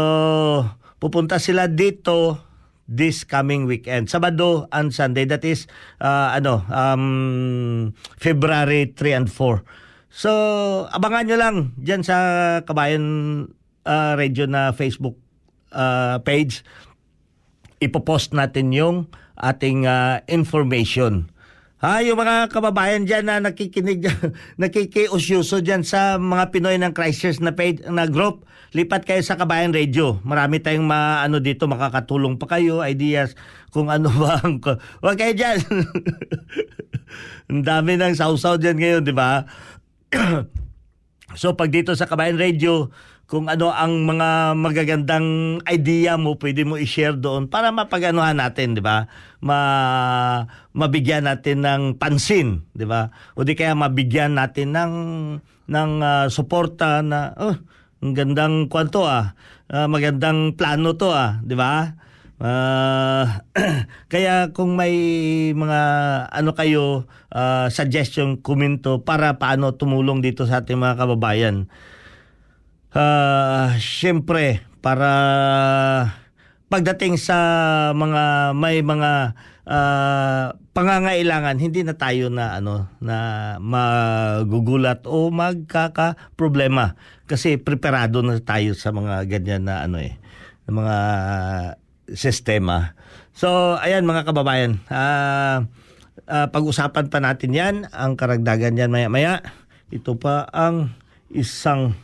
pupunta 1.00 1.40
sila 1.40 1.72
dito 1.72 2.44
this 2.86 3.24
coming 3.24 3.64
weekend. 3.64 4.12
Sabado 4.12 4.68
and 4.76 4.92
Sunday 4.92 5.24
that 5.32 5.48
is 5.48 5.72
uh, 6.04 6.36
ano 6.36 6.68
um 6.68 7.04
February 8.20 8.92
3 8.92 9.24
and 9.24 9.30
4. 9.32 9.64
So 10.14 10.32
abangan 10.92 11.26
nyo 11.32 11.38
lang 11.40 11.56
diyan 11.80 12.04
sa 12.04 12.18
Kabayan 12.68 13.04
uh, 13.88 14.14
Radio 14.20 14.46
na 14.46 14.76
Facebook 14.76 15.16
uh, 15.72 16.20
page. 16.22 16.62
Ipopost 17.82 18.32
natin 18.32 18.72
yung 18.72 19.10
ating 19.40 19.90
uh, 19.90 20.24
information 20.30 21.33
Ha, 21.84 22.00
yung 22.00 22.16
mga 22.16 22.48
kababayan 22.48 23.04
dyan 23.04 23.28
na 23.28 23.44
nakikinig, 23.44 24.08
nakikiusyuso 24.62 25.60
dyan 25.60 25.84
sa 25.84 26.16
mga 26.16 26.56
Pinoy 26.56 26.80
ng 26.80 26.96
Christchurch 26.96 27.44
na, 27.44 27.52
page, 27.52 27.84
na 27.92 28.08
group, 28.08 28.48
lipat 28.72 29.04
kayo 29.04 29.20
sa 29.20 29.36
Kabayan 29.36 29.76
Radio. 29.76 30.16
Marami 30.24 30.64
tayong 30.64 30.88
ma, 30.88 31.20
ano 31.28 31.44
dito, 31.44 31.68
makakatulong 31.68 32.40
pa 32.40 32.56
kayo, 32.56 32.80
ideas, 32.88 33.36
kung 33.76 33.92
ano 33.92 34.08
ba 34.24 34.40
ang... 34.40 34.64
Huwag 35.04 35.20
kayo 35.20 35.36
dyan. 35.36 35.60
ang 37.52 37.68
dami 37.68 38.00
ng 38.00 38.16
sausaw 38.16 38.56
dyan 38.56 38.80
ngayon, 38.80 39.02
di 39.04 39.12
ba? 39.12 39.44
so, 41.36 41.52
pag 41.60 41.68
dito 41.68 41.92
sa 42.00 42.08
Kabayan 42.08 42.40
Radio, 42.40 42.96
kung 43.24 43.48
ano 43.48 43.72
ang 43.72 44.04
mga 44.04 44.54
magagandang 44.60 45.60
idea 45.64 46.20
mo, 46.20 46.36
pwede 46.36 46.68
mo 46.68 46.76
i-share 46.76 47.16
doon 47.16 47.48
para 47.48 47.72
mapaganuhan 47.72 48.36
natin, 48.36 48.76
di 48.76 48.84
ba? 48.84 49.08
Ma 49.40 49.60
mabigyan 50.76 51.26
natin 51.26 51.64
ng 51.64 51.84
pansin, 51.96 52.68
di 52.76 52.84
ba? 52.84 53.16
O 53.40 53.48
di 53.48 53.56
kaya 53.56 53.74
mabigyan 53.80 54.36
natin 54.36 54.76
ng 54.76 54.94
ng 55.64 55.92
uh, 56.04 56.28
suporta 56.28 57.00
na 57.00 57.32
oh, 57.40 57.56
ang 58.04 58.12
gandang 58.12 58.68
kwanto 58.68 59.08
ah. 59.08 59.40
Uh, 59.72 59.88
magandang 59.88 60.60
plano 60.60 60.94
to 61.00 61.10
ah, 61.10 61.40
di 61.40 61.56
ba? 61.56 61.96
Uh, 62.44 63.24
kaya 64.12 64.52
kung 64.52 64.76
may 64.76 64.94
mga 65.56 65.82
ano 66.28 66.52
kayo 66.52 67.08
uh, 67.32 67.72
suggestion, 67.72 68.36
komento 68.44 69.00
para 69.00 69.40
paano 69.40 69.72
tumulong 69.72 70.20
dito 70.20 70.44
sa 70.44 70.60
ating 70.60 70.76
mga 70.76 71.00
kababayan 71.00 71.72
uh, 72.94 73.74
syempre 73.82 74.62
para 74.80 75.12
pagdating 76.70 77.22
sa 77.22 77.38
mga 77.94 78.54
may 78.58 78.82
mga 78.82 79.38
uh, 79.70 80.58
pangangailangan 80.74 81.62
hindi 81.62 81.86
na 81.86 81.94
tayo 81.94 82.34
na 82.34 82.58
ano 82.58 82.90
na 82.98 83.18
magugulat 83.62 85.06
o 85.06 85.30
magkaka 85.30 86.18
problema 86.34 86.98
kasi 87.30 87.62
preparado 87.62 88.26
na 88.26 88.42
tayo 88.42 88.74
sa 88.74 88.90
mga 88.90 89.30
ganyan 89.30 89.70
na 89.70 89.86
ano 89.86 90.02
eh 90.02 90.18
mga 90.64 90.98
sistema. 92.16 92.96
So 93.36 93.76
ayan 93.80 94.08
mga 94.08 94.28
kababayan, 94.28 94.80
uh, 94.88 95.68
uh, 96.28 96.48
pag-usapan 96.52 97.12
pa 97.12 97.20
natin 97.20 97.52
'yan, 97.56 97.76
ang 97.92 98.16
karagdagan 98.16 98.76
niyan 98.76 98.92
maya-maya. 98.94 99.44
Ito 99.94 100.18
pa 100.18 100.48
ang 100.50 100.96
isang 101.34 101.98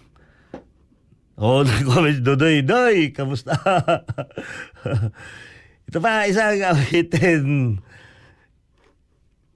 Oh, 1.40 1.64
nag-comment, 1.68 2.20
Dodoy, 2.20 2.60
Doy, 2.68 3.16
kamusta? 3.16 3.56
Ito 5.88 5.98
pa, 6.04 6.28
isang 6.28 6.60
awitin. 6.60 7.80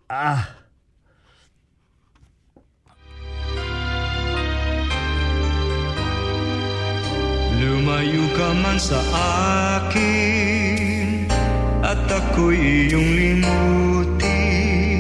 Ah. 0.08 0.64
Lumayo 7.60 8.24
ka 8.36 8.50
man 8.60 8.76
sa 8.80 9.00
akin 9.88 11.28
At 11.80 12.12
ako'y 12.12 12.92
iyong 12.92 13.12
limutin 13.16 15.00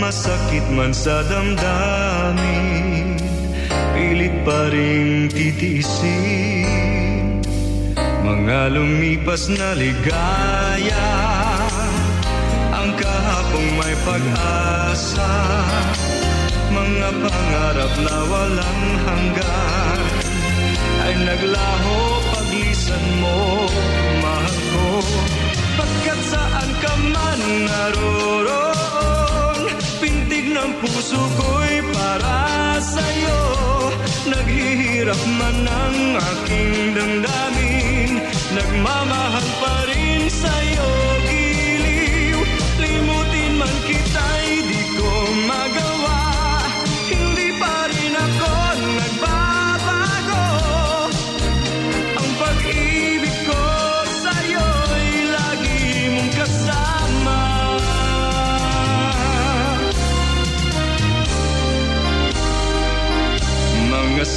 Masakit 0.00 0.64
man 0.72 0.96
sa 0.96 1.20
damdamin 1.28 3.01
pilit 4.02 4.34
pa 4.42 4.66
rin 4.74 5.30
titiisin. 5.30 6.66
Mga 8.22 8.74
lumipas 8.74 9.50
na 9.50 9.74
ligaya 9.78 11.10
Ang 12.74 12.90
kahapong 12.98 13.70
may 13.78 13.94
pag-asa. 14.02 15.30
Mga 16.72 17.08
pangarap 17.22 17.92
na 18.00 18.16
walang 18.26 18.84
hanggan 19.06 20.00
Ay 21.02 21.14
naglaho 21.22 21.98
paglisan 22.32 23.04
mo, 23.22 23.68
mahal 24.22 24.56
ko. 24.72 24.86
Pagkat 25.78 26.20
saan 26.26 26.70
ka 26.82 26.92
man 27.10 27.40
naroon 27.66 28.48
Pintig 30.02 30.46
ng 30.50 30.72
puso 30.82 31.22
ko'y 31.38 31.82
para 31.92 32.78
sa'yo 32.82 33.71
Naghihirap 34.22 35.18
man 35.34 35.66
ang 35.66 35.98
aking 36.14 36.94
damdamin. 36.94 38.22
Nagmamahal 38.54 39.48
pa 39.58 39.74
rin 39.90 40.30
sa'yo 40.30 40.90
giliw 41.26 41.41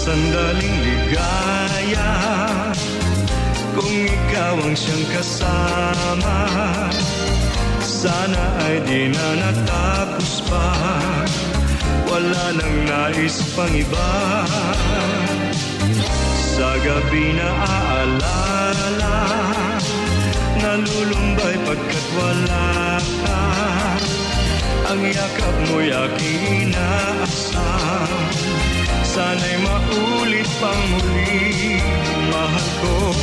sandaling 0.06 0.78
ligaya. 0.86 2.14
Kung 3.74 4.06
ikaw 4.06 4.56
ang 4.62 4.78
siyang 4.78 5.06
kasama 5.12 6.38
Sana 7.82 8.44
ay 8.70 8.86
di 8.86 9.10
na 9.10 9.28
natapos 9.42 10.46
pa. 10.46 10.70
Wala 12.06 12.46
nang 12.54 12.78
nais 12.86 13.42
pang 13.58 13.74
iba. 13.74 14.14
Sa 16.56 16.70
gabi 16.80 17.36
na 17.36 17.50
aalala 17.68 19.18
Nalulumbay 20.56 21.56
pagkat 21.68 22.06
wala 22.16 22.96
ka 23.02 24.15
yakap 25.04 25.56
mo'y 25.72 25.92
aking 25.92 26.72
inaasam 26.72 28.26
Sana'y 29.16 29.56
maulit 29.64 30.44
pang 30.60 30.84
muli, 30.92 31.80
mahal 32.28 32.68
ko. 32.84 33.16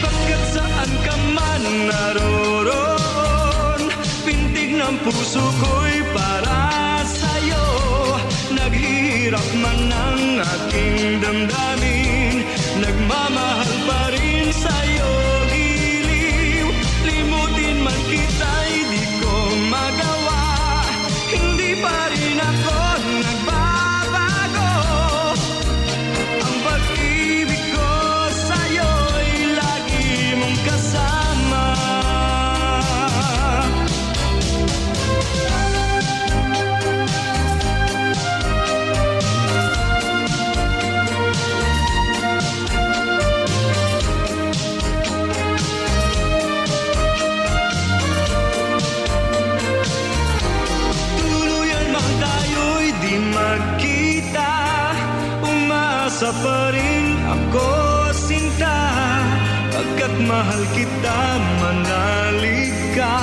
Pagkat 0.00 0.42
saan 0.56 0.90
ka 1.04 1.14
man 1.36 1.64
naroroon? 1.84 3.82
Pintig 4.24 4.72
ng 4.72 4.96
puso 5.04 5.44
ko'y 5.60 6.00
para 6.16 7.04
sa'yo. 7.04 7.66
Naghihirap 8.56 9.48
man 9.60 9.92
ang 9.92 10.40
aking 10.40 11.20
damdamin. 11.20 12.48
Nagmamahal 12.80 13.72
pa 13.84 14.08
rin 14.16 14.48
sa'yo 14.48 15.12
giliw. 15.52 16.72
Limutin 17.04 17.84
man 17.84 18.00
kita'y 18.08 18.67
mahal 60.28 60.62
kita 60.76 61.20
manalig 61.56 62.76
ka 62.92 63.16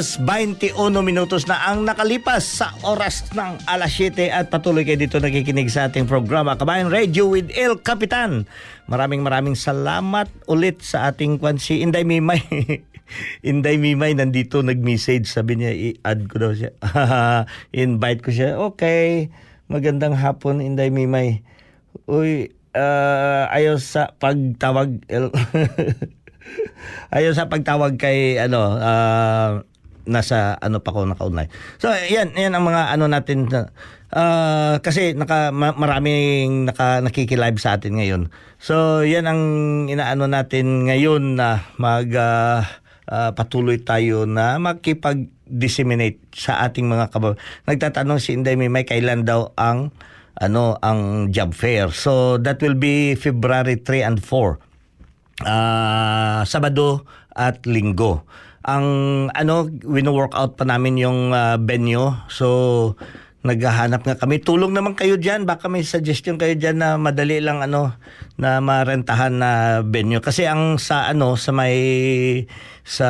Yes, 0.00 0.16
21 0.16 0.72
minutos 1.04 1.44
na 1.44 1.60
ang 1.60 1.84
nakalipas 1.84 2.40
sa 2.40 2.72
oras 2.88 3.20
ng 3.36 3.68
alas 3.68 4.00
7 4.00 4.32
at 4.32 4.48
patuloy 4.48 4.80
kayo 4.80 4.96
dito 4.96 5.20
nakikinig 5.20 5.68
sa 5.68 5.92
ating 5.92 6.08
programa 6.08 6.56
Kabayan 6.56 6.88
Radio 6.88 7.28
with 7.28 7.52
El 7.52 7.76
Capitan. 7.84 8.48
Maraming 8.88 9.20
maraming 9.20 9.60
salamat 9.60 10.32
ulit 10.48 10.80
sa 10.80 11.12
ating 11.12 11.36
kwan 11.36 11.60
si 11.60 11.84
Inday 11.84 12.08
Mimay. 12.08 12.40
Inday 13.52 13.76
Mimay 13.76 14.16
nandito 14.16 14.64
nag-message 14.64 15.28
sabi 15.28 15.60
niya 15.60 15.76
i-add 15.76 16.32
ko 16.32 16.48
daw 16.48 16.56
siya. 16.56 16.72
Invite 17.84 18.24
ko 18.24 18.32
siya. 18.32 18.56
Okay. 18.72 19.28
Magandang 19.68 20.16
hapon 20.16 20.64
Inday 20.64 20.88
Mimay. 20.88 21.44
Uy, 22.08 22.56
ah, 22.72 23.52
ayaw 23.52 23.76
sa 23.76 24.16
pagtawag 24.16 25.04
El 25.12 25.28
Ayun 27.10 27.34
sa 27.34 27.50
pagtawag 27.50 28.00
kay 28.00 28.40
ano 28.40 28.80
ah, 28.80 29.60
nasa 30.08 30.56
ano 30.60 30.80
pa 30.80 30.94
ko 30.94 31.04
nakaunay. 31.04 31.48
So 31.80 31.92
yan 31.92 32.32
yan 32.36 32.56
ang 32.56 32.64
mga 32.64 32.94
ano 32.94 33.04
natin 33.10 33.48
ah, 34.12 34.78
kasi 34.80 35.12
naka 35.16 35.50
ma- 35.50 35.76
maraming 35.76 36.68
naka 36.68 37.04
nakiki-live 37.04 37.58
sa 37.60 37.76
atin 37.76 37.98
ngayon. 38.00 38.22
So 38.60 39.04
yan 39.04 39.28
ang 39.28 39.42
inaano 39.88 40.28
natin 40.28 40.88
ngayon 40.88 41.36
na 41.36 41.64
mag 41.76 42.08
ah, 42.16 42.64
ah, 43.08 43.30
patuloy 43.36 43.80
tayo 43.82 44.24
na 44.24 44.56
makipag-disseminate 44.62 46.20
sa 46.32 46.64
ating 46.64 46.88
mga 46.88 47.12
kabab. 47.12 47.36
Nagtatanong 47.66 48.18
si 48.22 48.36
Inday 48.36 48.56
may 48.56 48.86
kailan 48.86 49.26
daw 49.26 49.52
ang 49.58 49.92
ano 50.40 50.80
ang 50.80 51.28
job 51.34 51.52
fair. 51.52 51.92
So 51.92 52.40
that 52.40 52.62
will 52.64 52.78
be 52.78 53.12
February 53.14 53.82
3 53.82 54.08
and 54.08 54.18
4 54.22 54.70
ah 55.44 56.44
Sabado 56.44 57.04
at 57.32 57.64
Linggo. 57.64 58.24
Ang 58.64 58.86
ano, 59.32 59.68
wino-workout 59.68 60.60
pa 60.60 60.64
namin 60.68 61.00
yung 61.00 61.32
ah, 61.32 61.56
venue. 61.56 62.12
So 62.28 62.96
naghahanap 63.40 64.04
nga 64.04 64.20
kami. 64.20 64.44
Tulong 64.44 64.76
naman 64.76 64.92
kayo 64.92 65.16
diyan. 65.16 65.48
Baka 65.48 65.72
may 65.72 65.80
suggestion 65.80 66.36
kayo 66.36 66.52
diyan 66.52 66.76
na 66.76 66.88
madali 67.00 67.40
lang 67.40 67.64
ano 67.64 67.96
na 68.36 68.60
marentahan 68.60 69.32
na 69.32 69.50
venue 69.80 70.20
kasi 70.20 70.44
ang 70.44 70.76
sa 70.76 71.08
ano 71.08 71.40
sa 71.40 71.50
may 71.52 71.76
sa 72.84 73.08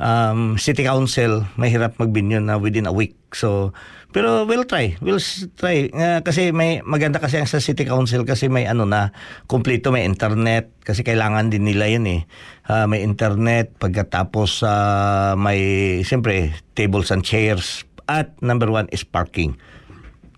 um, 0.00 0.56
city 0.56 0.88
council 0.88 1.44
mahirap 1.60 2.00
mag-venue 2.00 2.40
na 2.40 2.56
within 2.56 2.88
a 2.88 2.94
week. 2.94 3.16
So 3.36 3.76
pero 4.10 4.42
we'll 4.42 4.66
try. 4.66 4.98
We'll 4.98 5.22
try. 5.54 5.86
Nga, 5.86 6.26
kasi 6.26 6.50
may 6.50 6.82
maganda 6.82 7.22
kasi 7.22 7.38
ang 7.38 7.46
sa 7.46 7.62
City 7.62 7.86
Council 7.86 8.26
kasi 8.26 8.50
may 8.50 8.66
ano 8.66 8.82
na 8.82 9.14
kumpleto 9.46 9.94
may 9.94 10.02
internet 10.02 10.74
kasi 10.82 11.06
kailangan 11.06 11.54
din 11.54 11.62
nila 11.62 11.86
yun 11.86 12.06
eh. 12.10 12.20
Ah, 12.66 12.90
may 12.90 13.06
internet 13.06 13.70
pagkatapos 13.78 14.66
ah, 14.66 15.38
may 15.38 16.02
siyempre 16.02 16.50
tables 16.74 17.14
and 17.14 17.22
chairs 17.22 17.86
at 18.10 18.34
number 18.42 18.66
one 18.66 18.90
is 18.90 19.06
parking. 19.06 19.54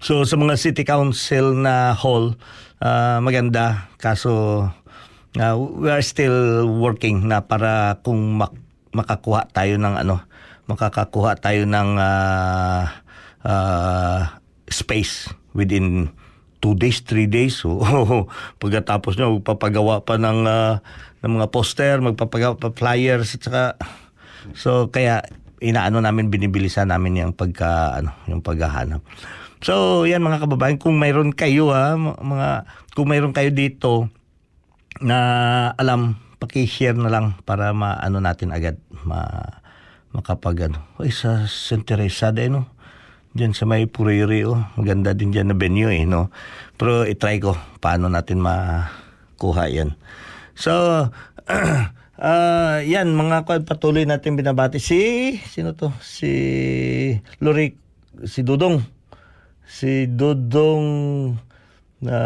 So 0.05 0.29
sa 0.29 0.37
mga 0.37 0.61
City 0.61 0.85
Council 0.85 1.57
na 1.57 1.97
hall 1.97 2.37
ah, 2.85 3.25
maganda 3.25 3.89
kaso 3.97 4.69
ah, 5.41 5.55
we 5.57 5.89
are 5.89 6.05
still 6.05 6.69
working 6.69 7.25
na 7.25 7.41
para 7.41 8.05
kung 8.05 8.37
mak- 8.37 8.61
makakuha 8.93 9.49
tayo 9.49 9.81
ng 9.81 9.97
ano 9.97 10.21
makakakuha 10.71 11.41
tayo 11.43 11.67
ng 11.67 11.91
ah, 11.99 13.02
ah, 13.47 14.43
space 14.71 15.31
within 15.53 16.11
two 16.63 16.79
days, 16.79 17.03
three 17.03 17.27
days. 17.27 17.59
So, 17.63 17.83
pagkatapos 18.63 19.19
nyo, 19.19 19.43
magpapagawa 19.43 20.07
pa 20.07 20.17
ng, 20.17 20.47
ah, 20.47 20.81
ng 21.27 21.33
mga 21.37 21.51
poster, 21.51 21.99
magpapagawa 21.99 22.57
pa 22.57 22.71
flyers, 22.71 23.35
at 23.37 23.43
saka, 23.43 23.65
so, 24.55 24.89
kaya, 24.89 25.27
inaano 25.63 26.03
namin, 26.03 26.31
binibilisan 26.31 26.91
namin 26.91 27.23
yung 27.23 27.35
pagka, 27.35 27.99
ano, 27.99 28.15
yung 28.31 28.43
paghahanap. 28.43 29.03
So, 29.63 30.03
yan 30.07 30.27
mga 30.27 30.43
kababayan, 30.47 30.79
kung 30.79 30.99
mayroon 30.99 31.31
kayo, 31.31 31.71
ha, 31.71 31.95
mga, 31.99 32.67
kung 32.99 33.07
mayroon 33.11 33.35
kayo 33.35 33.51
dito, 33.55 34.11
na 34.99 35.19
alam, 35.79 36.19
paki-share 36.43 36.99
na 36.99 37.11
lang 37.11 37.39
para 37.47 37.71
maano 37.71 38.19
natin 38.19 38.51
agad, 38.51 38.79
ma, 39.07 39.23
makapag, 40.11 40.71
ano, 40.71 40.83
ay, 40.99 41.15
sa 41.15 41.47
St. 41.47 41.87
Teresa, 41.87 42.35
no? 42.35 42.72
Diyan 43.33 43.57
sa 43.57 43.65
may 43.65 43.89
Puriri, 43.89 44.45
oh. 44.45 44.61
Maganda 44.77 45.17
din 45.17 45.33
dyan 45.33 45.49
na 45.49 45.57
venue, 45.57 45.89
eh, 45.89 46.05
no? 46.05 46.29
Pero 46.77 47.09
itry 47.09 47.41
ko 47.41 47.57
paano 47.81 48.13
natin 48.13 48.45
makuha 48.45 49.73
yan. 49.73 49.97
So, 50.53 51.09
ah 52.21 52.79
yan, 52.85 53.17
mga 53.17 53.49
kwan, 53.49 53.65
patuloy 53.65 54.05
natin 54.05 54.37
binabati. 54.37 54.77
Si, 54.77 55.01
sino 55.49 55.73
to? 55.73 55.97
Si 56.05 56.29
Lorik, 57.41 57.81
si 58.29 58.45
Dudong. 58.45 58.85
Si 59.65 60.05
Dudong, 60.13 60.85
na, 62.05 62.17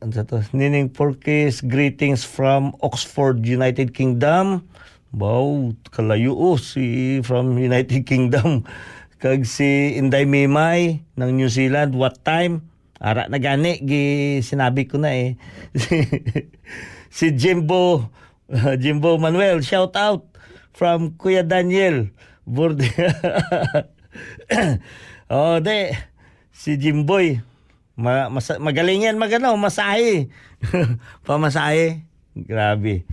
ano 0.00 0.10
sa 0.16 0.24
to? 0.24 0.40
Nining 0.56 0.88
Porkis, 0.88 1.60
greetings 1.60 2.24
from 2.24 2.72
Oxford, 2.80 3.44
United 3.44 3.92
Kingdom. 3.92 4.64
Wow, 5.12 5.76
kalayo 5.92 6.32
oh, 6.32 6.56
si 6.56 7.20
from 7.20 7.60
United 7.60 8.04
Kingdom. 8.10 8.64
Kag 9.16 9.48
si 9.48 9.96
Inday 9.96 10.28
Mimay 10.28 11.00
ng 11.16 11.30
New 11.32 11.48
Zealand, 11.48 11.96
what 11.96 12.20
time? 12.20 12.68
Ara 13.00 13.32
na 13.32 13.40
gani, 13.40 13.80
gi 13.80 14.04
sinabi 14.44 14.84
ko 14.84 15.00
na 15.00 15.16
eh. 15.16 15.40
si 17.16 17.32
Jimbo, 17.32 18.12
Jimbo 18.82 19.16
Manuel, 19.16 19.64
shout 19.64 19.96
out 19.96 20.28
from 20.76 21.16
Kuya 21.16 21.40
Daniel. 21.40 22.12
Burde. 22.44 22.84
oh, 25.32 25.64
de. 25.64 25.96
Si 26.52 26.76
Jimboy. 26.76 27.40
Ma, 27.96 28.28
masa, 28.28 28.60
magaling 28.60 29.08
yan 29.08 29.16
magano, 29.16 29.56
masahe. 29.56 30.28
pamasahe. 31.24 32.04
Grabe. 32.36 33.08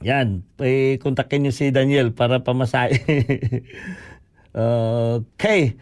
Yan, 0.00 0.40
eh, 0.64 0.96
kontakin 1.04 1.44
niyo 1.44 1.52
si 1.52 1.68
Daniel 1.68 2.16
para 2.16 2.40
pamasahe. 2.40 2.96
Okay. 4.56 5.76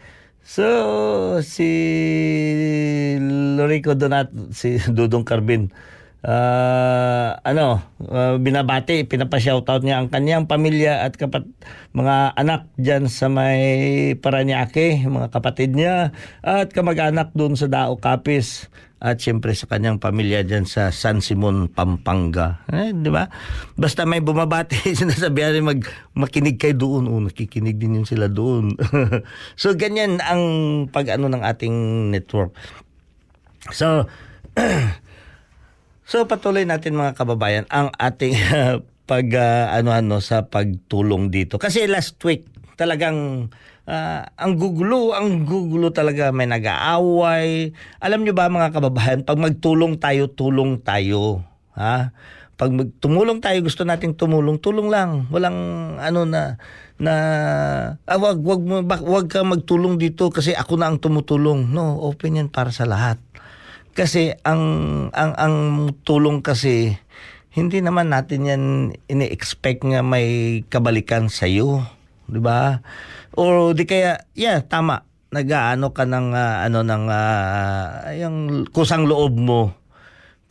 So, 0.45 1.41
si 1.41 3.17
Lorico 3.57 3.95
Donat, 3.97 4.29
si 4.53 4.77
Dudong 4.93 5.25
Carbin, 5.25 5.73
ah, 6.25 7.37
ano, 7.45 7.85
ah, 8.09 8.35
binabati, 8.41 9.05
pinapa-shoutout 9.05 9.85
niya 9.85 10.01
ang 10.01 10.09
kanyang 10.09 10.49
pamilya 10.49 11.05
at 11.05 11.13
kapat 11.15 11.45
mga 11.93 12.33
anak 12.35 12.67
diyan 12.81 13.05
sa 13.07 13.29
may 13.29 13.61
Paranaque, 14.17 15.05
mga 15.05 15.29
kapatid 15.29 15.77
niya 15.77 16.11
at 16.41 16.73
kamag-anak 16.73 17.31
doon 17.37 17.53
sa 17.53 17.69
Dao 17.69 17.95
Capiz 18.01 18.67
at 19.05 19.21
siyempre 19.21 19.53
sa 19.53 19.69
kanyang 19.69 20.01
pamilya 20.01 20.41
diyan 20.41 20.65
sa 20.65 20.89
San 20.89 21.21
Simon, 21.21 21.69
Pampanga. 21.69 22.65
Eh, 22.73 22.89
di 22.89 23.13
ba? 23.13 23.29
Basta 23.77 24.01
may 24.01 24.17
bumabati, 24.17 24.81
sinasabihan 24.97 25.53
rin 25.53 25.61
mag 25.61 25.85
makinig 26.17 26.57
kayo 26.57 26.73
doon. 26.73 27.11
O, 27.13 27.21
nakikinig 27.21 27.77
din 27.77 28.01
yun 28.01 28.07
sila 28.09 28.25
doon. 28.25 28.73
so, 29.61 29.77
ganyan 29.77 30.17
ang 30.25 30.41
pag-ano 30.89 31.29
ng 31.29 31.43
ating 31.45 32.09
network. 32.09 32.57
So, 33.69 34.09
So 36.05 36.29
patuloy 36.29 36.69
natin 36.69 36.93
mga 36.93 37.17
kababayan 37.17 37.65
ang 37.73 37.89
ating 37.97 38.37
pag 39.09 39.27
uh, 39.33 39.73
ano 39.73 39.89
ano 39.89 40.21
sa 40.21 40.45
pagtulong 40.45 41.33
dito. 41.33 41.57
Kasi 41.57 41.89
last 41.89 42.21
week 42.21 42.45
talagang 42.77 43.49
uh, 43.89 44.21
ang 44.37 44.53
gugulo, 44.59 45.17
ang 45.17 45.49
gugulo 45.49 45.89
talaga 45.89 46.29
may 46.29 46.45
nag-aaway. 46.45 47.73
Alam 48.01 48.21
niyo 48.21 48.37
ba 48.37 48.51
mga 48.51 48.69
kababayan, 48.73 49.25
pag 49.25 49.41
magtulong 49.41 49.97
tayo, 49.97 50.29
tulong 50.29 50.81
tayo. 50.85 51.41
Ha? 51.73 52.13
Pag 52.55 52.71
tumulong 53.03 53.43
tayo, 53.43 53.59
gusto 53.65 53.83
nating 53.83 54.15
tumulong, 54.15 54.61
tulong 54.61 54.87
lang. 54.87 55.27
Walang 55.27 55.57
ano 55.99 56.23
na 56.23 56.55
na 56.95 57.13
ah, 58.07 58.15
wag 58.15 58.39
wag 58.39 58.63
bak- 58.87 59.03
wag 59.03 59.27
ka 59.27 59.43
magtulong 59.43 59.99
dito 59.99 60.31
kasi 60.31 60.55
ako 60.55 60.79
na 60.79 60.87
ang 60.87 61.01
tumutulong. 61.01 61.67
No, 61.67 61.99
open 61.99 62.39
yan 62.39 62.47
para 62.47 62.71
sa 62.71 62.87
lahat. 62.87 63.19
Kasi 63.95 64.35
ang 64.43 64.63
ang 65.15 65.31
ang 65.39 65.55
tulong 66.03 66.43
kasi 66.43 66.99
hindi 67.55 67.79
naman 67.79 68.11
natin 68.11 68.43
yan 68.43 68.63
ini-expect 69.07 69.87
nga 69.87 70.03
may 70.03 70.59
kabalikan 70.67 71.31
sa 71.31 71.47
iyo, 71.47 71.79
'di 72.27 72.43
ba? 72.43 72.83
O 73.39 73.71
di 73.71 73.87
kaya 73.87 74.19
yeah, 74.35 74.59
tama. 74.59 75.07
Nag-aano 75.31 75.95
ka 75.95 76.03
ng 76.03 76.27
ah, 76.35 76.67
ano 76.67 76.83
ng 76.83 77.05
ah, 77.07 78.11
yung 78.19 78.67
kusang 78.75 79.07
loob 79.07 79.39
mo. 79.39 79.71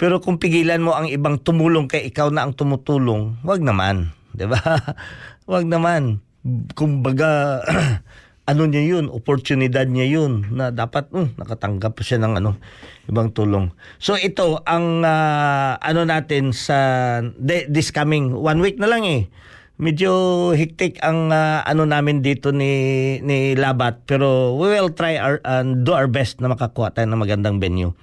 Pero 0.01 0.25
kung 0.25 0.41
pigilan 0.41 0.81
mo 0.81 0.97
ang 0.97 1.13
ibang 1.13 1.37
tumulong 1.37 1.85
kay 1.85 2.09
ikaw 2.09 2.33
na 2.33 2.49
ang 2.49 2.57
tumutulong, 2.57 3.45
wag 3.45 3.61
naman, 3.61 4.17
'di 4.33 4.49
ba? 4.49 4.61
wag 5.53 5.69
naman. 5.69 6.25
Kumbaga 6.73 7.61
ano 8.45 8.69
niya 8.69 8.85
yun, 8.85 9.09
oportunidad 9.09 9.89
niya 9.89 10.21
yun 10.21 10.53
na 10.53 10.69
dapat 10.69 11.09
mm, 11.09 11.41
nakatanggap 11.41 11.97
siya 12.05 12.21
ng 12.21 12.45
ano 12.45 12.61
ibang 13.09 13.33
tulong. 13.33 13.73
So 13.97 14.21
ito 14.21 14.61
ang 14.69 15.01
ah, 15.01 15.81
ano 15.81 16.05
natin 16.05 16.53
sa 16.53 16.79
de, 17.25 17.65
this 17.73 17.89
coming 17.89 18.37
one 18.37 18.61
week 18.61 18.77
na 18.77 18.89
lang 18.89 19.09
eh. 19.09 19.33
Medyo 19.81 20.53
hectic 20.55 21.01
ang 21.01 21.33
ah, 21.33 21.65
ano 21.65 21.89
namin 21.89 22.21
dito 22.21 22.53
ni 22.53 23.17
ni 23.25 23.57
Labat 23.57 24.05
pero 24.05 24.53
we 24.61 24.69
will 24.69 24.93
try 24.93 25.17
our 25.17 25.41
and 25.49 25.89
do 25.89 25.97
our 25.97 26.07
best 26.07 26.45
na 26.45 26.53
makakuha 26.53 26.93
tayo 26.93 27.09
ng 27.09 27.21
magandang 27.25 27.57
venue. 27.65 27.97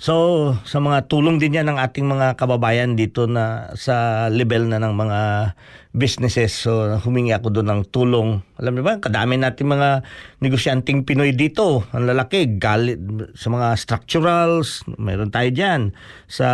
So, 0.00 0.56
sa 0.64 0.80
mga 0.80 1.12
tulong 1.12 1.36
din 1.36 1.60
yan 1.60 1.68
ng 1.68 1.76
ating 1.76 2.08
mga 2.08 2.40
kababayan 2.40 2.96
dito 2.96 3.28
na 3.28 3.68
sa 3.76 4.28
level 4.32 4.64
na 4.64 4.80
ng 4.80 4.96
mga 4.96 5.20
businesses. 5.90 6.54
So, 6.54 6.98
humingi 7.02 7.34
ako 7.34 7.50
doon 7.50 7.68
ng 7.70 7.82
tulong. 7.90 8.46
Alam 8.62 8.78
niyo 8.78 8.84
ba, 8.86 9.02
kadami 9.02 9.38
natin 9.38 9.70
mga 9.70 10.06
negosyanteng 10.38 11.02
Pinoy 11.02 11.34
dito. 11.34 11.82
Ang 11.90 12.10
lalaki, 12.10 12.58
galit 12.58 12.98
sa 13.34 13.50
mga 13.50 13.74
structurals. 13.74 14.86
Meron 14.86 15.34
tayo 15.34 15.50
dyan. 15.50 15.90
Sa 16.30 16.48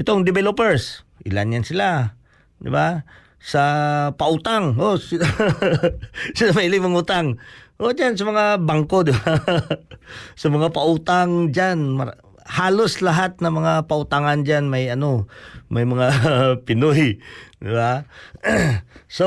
itong 0.00 0.24
developers. 0.24 1.04
Ilan 1.28 1.60
yan 1.60 1.64
sila. 1.66 2.16
Di 2.56 2.72
ba? 2.72 3.04
Sa 3.36 3.62
pautang. 4.16 4.74
Oh, 4.80 4.96
sila, 6.36 6.50
may 6.56 6.72
limang 6.72 6.96
utang. 6.96 7.36
O 7.76 7.92
dyan, 7.92 8.16
sa 8.16 8.24
mga 8.24 8.64
bangko, 8.64 9.04
di 9.04 9.12
ba? 9.12 9.36
sa 10.40 10.48
mga 10.48 10.72
pautang 10.72 11.52
dyan, 11.52 11.92
mar- 11.92 12.16
halos 12.46 13.02
lahat 13.02 13.42
ng 13.42 13.50
mga 13.50 13.90
pautangan 13.90 14.46
dyan 14.46 14.70
may 14.70 14.86
ano, 14.86 15.26
may 15.68 15.84
mga 15.86 16.06
Pinoy, 16.66 17.18
di 17.58 17.70
ba? 17.70 18.06
so, 19.10 19.26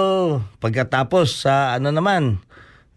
pagkatapos 0.63 1.43
sa 1.43 1.75
ano 1.75 1.91
naman, 1.91 2.43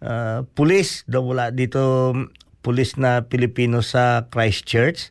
uh, 0.03 0.47
pulis, 0.55 1.07
daw 1.11 1.23
wala 1.23 1.51
dito 1.51 2.15
pulis 2.63 2.95
na 2.95 3.27
Pilipino 3.27 3.83
sa 3.83 4.31
Christchurch. 4.31 5.11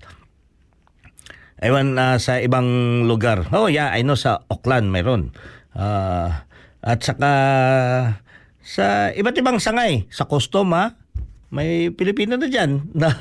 Ewan 1.61 1.93
na 1.93 2.17
sa 2.17 2.41
ibang 2.41 2.65
lugar. 3.05 3.45
Oh 3.53 3.69
yeah, 3.69 3.93
I 3.93 4.01
know 4.01 4.17
sa 4.17 4.41
Auckland 4.49 4.89
mayroon. 4.89 5.35
Uh, 5.77 6.33
at 6.81 7.05
saka 7.05 7.31
sa 8.61 9.13
iba't 9.13 9.37
ibang 9.37 9.61
sangay, 9.61 10.09
sa 10.09 10.25
custom 10.25 10.73
ha, 10.73 11.00
may 11.51 11.91
Pilipino 11.91 12.39
na 12.39 12.47
diyan 12.47 12.87
na 12.99 13.11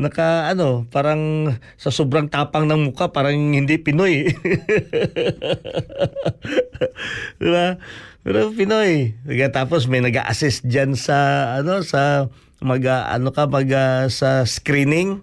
naka 0.00 0.48
ano, 0.48 0.88
parang 0.88 1.52
sa 1.76 1.92
sobrang 1.92 2.32
tapang 2.32 2.64
ng 2.64 2.90
muka 2.90 3.12
parang 3.12 3.36
hindi 3.36 3.76
Pinoy. 3.76 4.24
diba? 7.40 7.76
Pero 8.24 8.56
Pinoy. 8.56 9.20
Tapos 9.52 9.84
may 9.84 10.00
nag-assist 10.00 10.64
diyan 10.64 10.96
sa 10.96 11.52
ano 11.60 11.84
sa 11.84 12.32
mag 12.64 12.82
ano 12.88 13.28
ka 13.36 13.44
mag 13.52 13.68
ah, 13.76 14.08
sa 14.08 14.48
screening. 14.48 15.20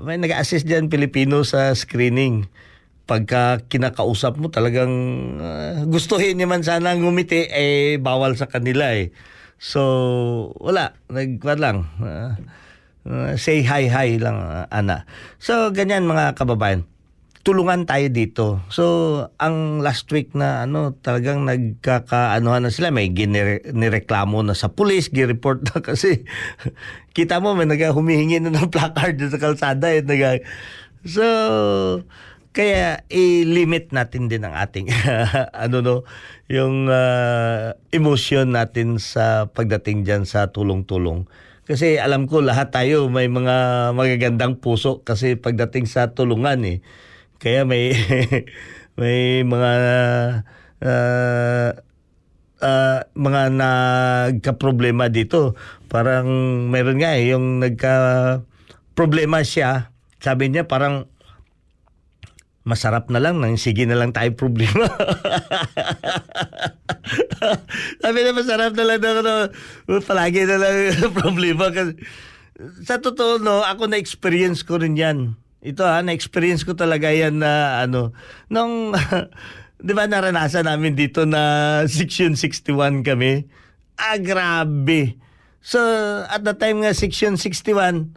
May 0.00 0.16
nag-assist 0.16 0.64
diyan 0.64 0.88
Pilipino 0.88 1.44
sa 1.44 1.76
screening 1.76 2.48
pagka 3.04 3.60
kinakausap 3.68 4.40
mo 4.40 4.48
talagang 4.48 4.88
uh, 5.36 5.84
gustuhin 5.84 6.40
niya 6.40 6.48
man 6.48 6.64
sana 6.64 6.96
ngumiti 6.96 7.52
eh 7.52 8.00
bawal 8.00 8.32
sa 8.32 8.48
kanila 8.48 8.96
eh. 8.96 9.12
So 9.58 9.80
wala, 10.60 10.96
nagkuan 11.08 11.60
lang. 11.60 11.76
Uh, 13.04 13.36
say 13.36 13.60
hi 13.60 13.88
hi 13.88 14.16
lang 14.16 14.40
uh, 14.40 14.64
ana. 14.72 15.04
So 15.36 15.70
ganyan 15.70 16.08
mga 16.08 16.36
kababayan. 16.36 16.88
Tulungan 17.44 17.84
tayo 17.84 18.08
dito. 18.08 18.64
So 18.72 18.84
ang 19.36 19.84
last 19.84 20.08
week 20.08 20.32
na 20.32 20.64
ano 20.64 20.96
talagang 20.96 21.44
nagkakaanuhan 21.44 22.64
na 22.64 22.72
sila 22.72 22.88
may 22.88 23.12
ginireklamo 23.12 24.40
na 24.40 24.56
sa 24.56 24.72
pulis, 24.72 25.12
gi-report 25.12 25.68
na 25.68 25.82
kasi 25.92 26.24
kita 27.12 27.44
mo 27.44 27.52
may 27.52 27.68
nagahumihingi 27.68 28.40
na 28.40 28.48
ng 28.48 28.72
placard 28.72 29.20
sa 29.20 29.36
kalsada 29.36 29.92
eh 29.92 30.00
naga 30.00 30.40
So 31.04 31.24
kaya 32.54 33.02
i-limit 33.10 33.90
natin 33.90 34.30
din 34.30 34.46
ang 34.46 34.54
ating 34.54 34.86
ano 35.66 35.82
no, 35.82 35.96
yung 36.46 36.86
uh, 36.86 37.74
emotion 37.90 38.54
natin 38.54 39.02
sa 39.02 39.50
pagdating 39.50 40.06
diyan 40.06 40.22
sa 40.22 40.54
tulong-tulong. 40.54 41.26
Kasi 41.66 41.98
alam 41.98 42.30
ko 42.30 42.38
lahat 42.44 42.70
tayo 42.70 43.10
may 43.10 43.26
mga 43.26 43.90
magagandang 43.98 44.62
puso 44.62 45.02
kasi 45.02 45.34
pagdating 45.34 45.90
sa 45.90 46.14
tulungan 46.14 46.62
eh. 46.62 46.78
Kaya 47.42 47.66
may 47.66 47.90
may 49.00 49.42
mga 49.42 49.72
uh, 50.78 51.68
uh, 52.62 52.98
mga 53.18 53.42
nagka-problema 53.50 55.10
dito. 55.10 55.58
Parang 55.90 56.28
meron 56.70 57.02
nga 57.02 57.18
eh, 57.18 57.34
yung 57.34 57.58
nagka 57.58 57.94
problema 58.94 59.42
siya. 59.42 59.90
Sabi 60.22 60.54
niya 60.54 60.70
parang 60.70 61.10
masarap 62.64 63.12
na 63.12 63.20
lang 63.20 63.38
nang 63.38 63.60
sige 63.60 63.84
na 63.84 63.94
lang 63.94 64.10
tayo 64.16 64.32
problema. 64.32 64.88
Sabi 68.00 68.18
na 68.24 68.32
masarap 68.32 68.72
na 68.72 68.84
lang 68.88 69.00
na 69.04 69.10
ano, 69.20 69.34
palagi 70.00 70.48
na 70.48 70.56
lang 70.56 70.76
problema. 71.20 71.68
Kasi, 71.68 72.00
sa 72.88 73.04
totoo 73.04 73.36
no, 73.36 73.60
ako 73.60 73.92
na-experience 73.92 74.64
ko 74.64 74.80
rin 74.80 74.96
yan. 74.96 75.36
Ito 75.60 75.84
ha, 75.84 76.00
na-experience 76.00 76.64
ko 76.64 76.72
talaga 76.72 77.12
yan 77.12 77.44
na 77.44 77.84
ano, 77.84 78.16
nung, 78.48 78.96
di 79.86 79.92
ba 79.92 80.08
naranasan 80.08 80.64
namin 80.64 80.96
dito 80.96 81.28
na 81.28 81.84
Section 81.84 82.32
61 82.32 83.04
kami. 83.04 83.44
Ah, 84.00 84.16
grabe. 84.16 85.20
So, 85.64 85.80
at 86.28 86.44
the 86.44 86.56
time 86.56 86.84
nga 86.84 86.96
Section 86.96 87.36
61, 87.36 88.12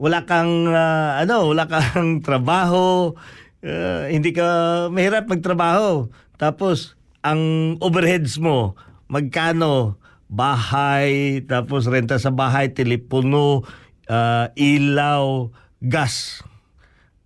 wala 0.00 0.24
kang, 0.24 0.68
uh, 0.68 1.20
ano, 1.20 1.52
wala 1.52 1.64
kang 1.68 2.20
trabaho, 2.26 3.16
uh, 3.64 4.10
hindi 4.10 4.30
ka 4.34 4.46
mahirap 4.90 5.30
magtrabaho. 5.30 6.10
Tapos 6.36 6.98
ang 7.22 7.74
overheads 7.78 8.38
mo 8.42 8.74
magkano 9.06 10.02
bahay, 10.32 11.44
tapos 11.44 11.84
renta 11.84 12.16
sa 12.16 12.32
bahay, 12.32 12.72
telepono, 12.72 13.68
ah, 14.08 14.48
ilaw, 14.56 15.52
gas. 15.84 16.40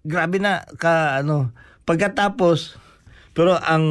Grabe 0.03 0.43
na 0.43 0.67
ka 0.77 1.23
ano. 1.23 1.55
Pagkatapos 1.87 2.83
pero 3.37 3.53
ang 3.61 3.85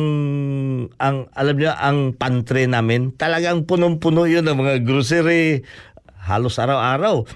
ang 0.98 1.30
alam 1.38 1.56
niyo 1.56 1.70
ang 1.78 2.18
pantry 2.18 2.66
namin 2.66 3.14
talagang 3.14 3.70
punong-puno 3.70 4.26
'yun 4.26 4.42
ng 4.42 4.58
mga 4.58 4.74
grocery 4.82 5.62
halos 6.26 6.58
araw-araw. 6.58 7.30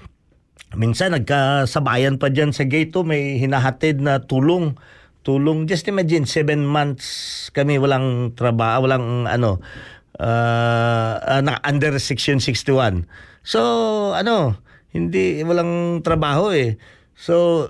Minsan 0.74 1.14
nagkasabayan 1.14 2.18
pa 2.18 2.26
diyan 2.34 2.50
sa 2.50 2.66
gate 2.66 2.98
may 3.06 3.38
hinahatid 3.38 4.02
na 4.02 4.26
tulong. 4.26 4.74
Tulong 5.20 5.68
just 5.68 5.84
imagine 5.90 6.24
seven 6.24 6.64
months 6.64 7.48
kami 7.52 7.76
walang 7.76 8.32
trabaho, 8.32 8.88
walang 8.88 9.28
ano 9.28 9.60
uh, 10.16 11.60
under 11.64 11.96
section 12.00 12.40
61. 12.40 13.04
So 13.44 13.60
ano, 14.16 14.56
hindi 14.92 15.40
walang 15.44 16.04
trabaho 16.04 16.52
eh. 16.52 16.80
So 17.16 17.68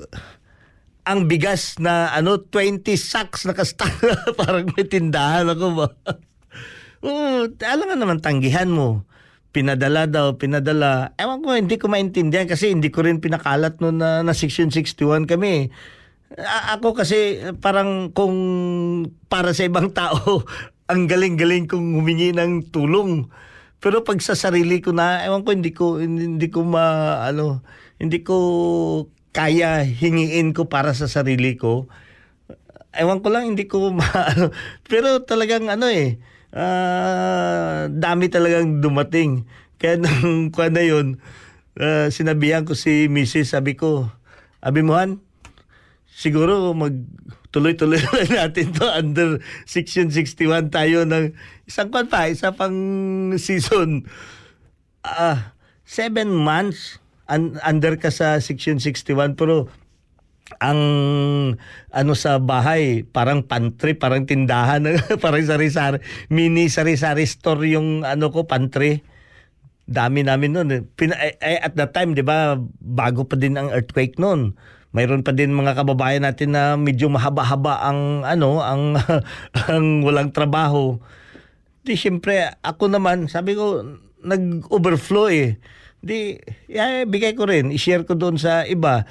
ang 1.02 1.26
bigas 1.26 1.80
na 1.82 2.14
ano 2.14 2.38
20 2.38 2.86
sacks 2.94 3.48
na 3.48 3.56
kasta 3.56 3.88
parang 4.38 4.70
may 4.76 4.86
tindahan 4.86 5.50
ako 5.50 5.66
ba. 5.74 5.86
Oo, 7.06 7.48
alam 7.48 7.86
nga 7.88 7.96
naman 7.96 8.20
tanggihan 8.20 8.68
mo. 8.68 9.08
Pinadala 9.50 10.06
daw, 10.06 10.38
pinadala. 10.38 11.16
Ewan 11.18 11.42
ko, 11.42 11.56
hindi 11.56 11.74
ko 11.80 11.90
maintindihan 11.90 12.46
kasi 12.46 12.70
hindi 12.70 12.92
ko 12.92 13.02
rin 13.02 13.18
pinakalat 13.18 13.82
noon 13.82 13.98
na, 13.98 14.22
na 14.22 14.30
Section 14.36 14.70
61 14.70 15.26
kami. 15.26 15.74
Ako 16.38 16.94
kasi 16.94 17.42
parang 17.58 18.14
kung 18.14 18.36
para 19.26 19.50
sa 19.50 19.66
ibang 19.66 19.90
tao, 19.90 20.46
ang 20.90 21.10
galing-galing 21.10 21.66
kong 21.66 21.98
humingi 21.98 22.30
ng 22.30 22.70
tulong. 22.70 23.26
Pero 23.82 24.06
pag 24.06 24.20
sa 24.22 24.38
sarili 24.38 24.78
ko 24.78 24.94
na, 24.94 25.26
ewan 25.26 25.42
ko, 25.42 25.50
hindi 25.50 25.72
ko, 25.74 25.98
hindi 25.98 26.46
ko 26.52 26.62
ma, 26.62 27.18
ano, 27.26 27.66
hindi 27.98 28.22
ko 28.22 28.36
kaya 29.30 29.82
hingiin 29.86 30.54
ko 30.54 30.70
para 30.70 30.94
sa 30.94 31.10
sarili 31.10 31.58
ko. 31.58 31.90
Ewan 32.94 33.22
ko 33.22 33.30
lang, 33.30 33.54
hindi 33.54 33.66
ko 33.66 33.90
ma... 33.98 34.06
ano. 34.06 34.54
Pero 34.86 35.26
talagang 35.26 35.66
ano 35.66 35.90
eh, 35.90 36.22
ah, 36.54 37.90
dami 37.90 38.30
talagang 38.30 38.78
dumating. 38.78 39.50
Kaya 39.82 39.98
nung 39.98 40.50
kuha 40.54 40.70
na 40.70 40.82
yun, 40.86 41.18
ah, 41.74 42.06
sinabihan 42.12 42.62
ko 42.62 42.78
si 42.78 43.10
Mrs. 43.10 43.58
Sabi 43.58 43.74
ko, 43.74 44.10
Abi 44.62 44.84
Mohan, 44.86 45.24
siguro 46.10 46.74
mag 46.74 46.94
tuloy-tuloy 47.50 47.98
na 48.06 48.46
natin 48.46 48.70
to 48.70 48.86
under 48.86 49.42
section 49.66 50.10
61 50.10 50.70
tayo 50.70 51.02
ng 51.06 51.34
isang 51.66 51.90
kwan 51.90 52.06
pa, 52.06 52.30
isa 52.30 52.54
pang 52.54 52.74
season. 53.38 54.06
Ah, 55.02 55.54
seven 55.82 56.30
months 56.30 57.02
un- 57.26 57.58
under 57.62 57.98
ka 57.98 58.10
sa 58.14 58.38
section 58.38 58.78
61 58.78 59.34
pero 59.34 59.70
ang 60.58 60.82
ano 61.94 62.12
sa 62.18 62.42
bahay 62.42 63.06
parang 63.06 63.46
pantry 63.46 63.94
parang 63.94 64.26
tindahan 64.26 64.82
parang 65.22 65.46
sari-sari 65.46 66.02
mini 66.26 66.66
sari-sari 66.66 67.22
store 67.22 67.70
yung 67.70 68.02
ano 68.02 68.34
ko 68.34 68.50
pantry 68.50 69.06
dami 69.90 70.22
namin 70.22 70.54
noon. 70.54 70.86
Pina, 70.94 71.18
eh, 71.18 71.34
eh, 71.42 71.58
at 71.58 71.74
that 71.74 71.90
time 71.90 72.14
'di 72.14 72.22
ba 72.22 72.58
bago 72.78 73.26
pa 73.26 73.34
din 73.34 73.58
ang 73.58 73.70
earthquake 73.74 74.18
noon 74.22 74.54
mayroon 74.90 75.22
pa 75.22 75.30
din 75.30 75.54
mga 75.54 75.78
kababayan 75.78 76.26
natin 76.26 76.54
na 76.54 76.74
medyo 76.74 77.06
mahaba-haba 77.06 77.86
ang 77.86 78.26
ano 78.26 78.58
ang 78.62 78.98
ang 79.70 80.02
walang 80.02 80.34
trabaho 80.34 80.98
di 81.86 81.94
syempre 81.94 82.50
ako 82.60 82.90
naman 82.90 83.30
sabi 83.30 83.54
ko 83.54 83.82
nag-overflow 84.20 85.30
eh 85.32 85.56
di 86.00 86.36
yeah, 86.68 87.04
bigay 87.06 87.36
ko 87.36 87.46
rin 87.46 87.70
i-share 87.70 88.04
ko 88.04 88.16
doon 88.16 88.36
sa 88.36 88.66
iba 88.66 89.06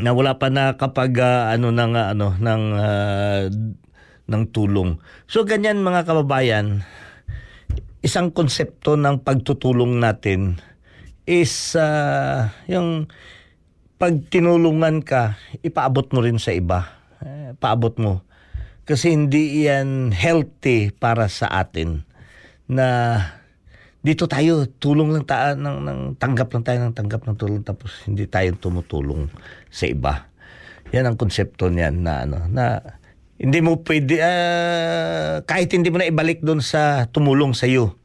na 0.00 0.16
wala 0.16 0.40
pa 0.40 0.48
na 0.48 0.74
kapag 0.74 1.12
ah, 1.20 1.52
ano 1.52 1.70
ng 1.70 1.92
ah, 1.94 2.06
ano 2.16 2.34
ng 2.34 2.64
ah, 2.74 3.42
ng 4.30 4.44
tulong. 4.50 4.96
So 5.28 5.44
ganyan 5.44 5.84
mga 5.84 6.08
kababayan, 6.08 6.82
isang 8.00 8.32
konsepto 8.32 8.96
ng 8.96 9.20
pagtutulong 9.22 10.00
natin 10.00 10.58
is 11.28 11.76
ah, 11.76 12.50
yung 12.66 13.06
pag 14.00 14.16
tinulungan 14.32 15.04
ka, 15.04 15.36
ipaabot 15.60 16.08
mo 16.16 16.24
rin 16.24 16.40
sa 16.40 16.56
iba. 16.56 16.88
Eh, 17.20 17.52
paabot 17.60 17.92
mo. 18.00 18.24
Kasi 18.88 19.12
hindi 19.12 19.68
yan 19.68 20.08
healthy 20.16 20.88
para 20.88 21.28
sa 21.28 21.52
atin 21.52 22.08
na 22.64 23.20
dito 24.00 24.24
tayo 24.24 24.64
tulong 24.80 25.12
lang 25.12 25.28
tayo 25.28 25.52
ng, 25.52 25.78
ng 25.84 26.00
tanggap 26.16 26.48
lang 26.56 26.64
tayo 26.64 26.78
ng 26.88 26.96
tanggap 26.96 27.28
ng 27.28 27.36
tulong 27.36 27.60
tapos 27.60 27.92
hindi 28.08 28.24
tayo 28.24 28.56
tumutulong 28.56 29.28
sa 29.68 29.84
iba. 29.84 30.32
Yan 30.96 31.04
ang 31.04 31.20
konsepto 31.20 31.68
niyan 31.68 32.00
na 32.00 32.24
ano 32.24 32.48
na 32.48 32.80
hindi 33.36 33.60
mo 33.60 33.84
pwede 33.84 34.16
ah, 34.24 35.44
kahit 35.44 35.76
hindi 35.76 35.92
mo 35.92 36.00
na 36.00 36.08
ibalik 36.08 36.40
doon 36.40 36.64
sa 36.64 37.04
tumulong 37.12 37.52
sa 37.52 37.68
iyo. 37.68 38.00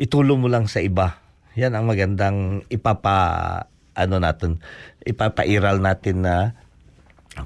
Itulong 0.00 0.40
mo 0.40 0.48
lang 0.48 0.64
sa 0.64 0.80
iba. 0.80 1.20
Yan 1.60 1.76
ang 1.76 1.84
magandang 1.84 2.64
ipapa 2.72 3.68
ano 3.94 4.16
natin 4.16 4.62
ipapairal 5.04 5.80
natin 5.80 6.24
na 6.24 6.54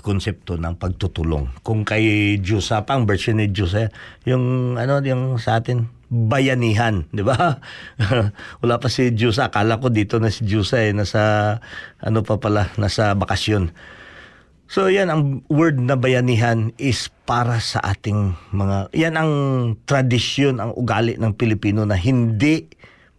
konsepto 0.01 0.57
ng 0.57 0.81
pagtutulong. 0.81 1.61
Kung 1.61 1.85
kay 1.85 2.37
Diyosa 2.41 2.89
pa, 2.89 2.97
ang 2.97 3.05
version 3.05 3.37
ni 3.37 3.53
Diyosa, 3.53 3.93
yung 4.25 4.75
ano 4.81 4.99
yung 5.05 5.37
sa 5.37 5.61
atin 5.61 5.87
bayanihan, 6.09 7.05
di 7.11 7.21
ba? 7.21 7.61
Wala 8.63 8.75
pa 8.81 8.89
si 8.89 9.13
Diyosa, 9.13 9.53
akala 9.53 9.83
ko 9.83 9.93
dito 9.93 10.17
na 10.23 10.33
si 10.33 10.47
Diyosa 10.47 10.81
eh 10.83 10.97
nasa 10.97 11.59
ano 12.01 12.25
pa 12.25 12.41
pala, 12.41 12.73
nasa 12.81 13.13
bakasyon. 13.13 13.75
So 14.65 14.89
yan 14.89 15.13
ang 15.13 15.45
word 15.53 15.77
na 15.77 15.95
bayanihan 16.01 16.73
is 16.81 17.13
para 17.29 17.61
sa 17.61 17.85
ating 17.85 18.33
mga 18.57 18.89
yan 18.97 19.15
ang 19.21 19.33
tradisyon, 19.85 20.59
ang 20.59 20.73
ugali 20.73 21.21
ng 21.21 21.37
Pilipino 21.37 21.85
na 21.85 22.01
hindi 22.01 22.65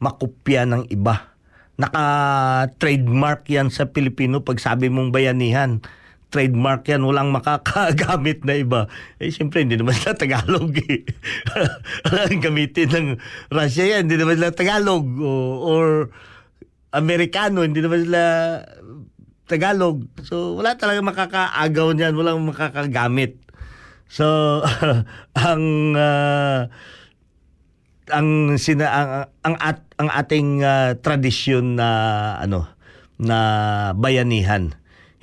makopya 0.02 0.66
ng 0.66 0.90
iba. 0.90 1.35
Naka-trademark 1.76 3.48
yan 3.52 3.68
sa 3.68 3.92
Pilipino 3.92 4.42
pag 4.42 4.60
sabi 4.64 4.88
mong 4.88 5.12
bayanihan 5.12 5.84
trademark 6.36 6.84
yan, 6.92 7.00
walang 7.08 7.32
makakagamit 7.32 8.44
na 8.44 8.60
iba. 8.60 8.82
Eh, 9.24 9.32
siyempre, 9.32 9.64
hindi 9.64 9.80
naman 9.80 9.96
sila 9.96 10.20
Tagalog 10.20 10.76
eh. 10.84 11.08
Ang 12.28 12.44
gamitin 12.44 12.92
ng 12.92 13.08
Russia 13.48 13.88
yan, 13.88 14.12
hindi 14.12 14.20
naman 14.20 14.36
sila 14.36 14.52
Tagalog 14.52 15.06
o, 15.16 15.32
or 15.64 16.12
Amerikano, 16.92 17.64
hindi 17.64 17.80
naman 17.80 18.04
sila 18.04 18.22
Tagalog. 19.48 20.04
So, 20.28 20.60
wala 20.60 20.76
talaga 20.76 21.00
makakaagaw 21.00 21.96
niyan, 21.96 22.20
walang 22.20 22.44
makakagamit. 22.44 23.40
So, 24.12 24.60
ang 25.40 25.64
uh, 25.96 26.68
ang 28.12 28.60
sina 28.62 28.86
ang 28.90 29.10
ang, 29.42 29.56
at, 29.58 29.80
ang 29.98 30.10
ating 30.12 30.62
uh, 30.62 30.94
tradisyon 31.02 31.80
na 31.80 31.90
ano 32.42 32.70
na 33.16 33.38
bayanihan 33.96 34.76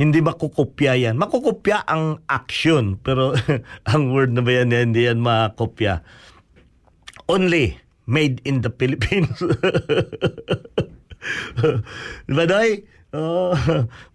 hindi 0.02 0.18
makukopya 0.18 0.98
yan. 0.98 1.14
Makukopya 1.14 1.86
ang 1.86 2.26
action, 2.26 2.98
pero 2.98 3.38
ang 3.90 4.10
word 4.10 4.34
na 4.34 4.42
ba 4.42 4.50
yan, 4.50 4.74
hindi 4.74 5.06
yan 5.06 5.22
makopya. 5.22 6.02
Only 7.30 7.78
made 8.10 8.42
in 8.42 8.66
the 8.66 8.72
Philippines. 8.74 9.38
Di 12.26 12.32
ba, 12.34 12.50
Doy? 12.50 12.82
Oh, 13.14 13.54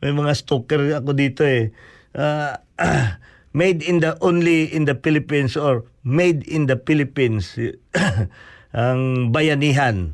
may 0.03 0.11
mga 0.11 0.35
stalker 0.35 0.91
ako 0.91 1.15
dito 1.15 1.47
eh. 1.47 1.71
Uh, 2.11 2.59
made 3.57 3.79
in 3.85 4.03
the 4.03 4.19
only 4.19 4.67
in 4.67 4.89
the 4.89 4.97
Philippines 4.97 5.55
or 5.55 5.87
made 6.03 6.43
in 6.49 6.67
the 6.67 6.75
Philippines 6.75 7.55
ang 8.77 9.33
bayanihan. 9.33 10.13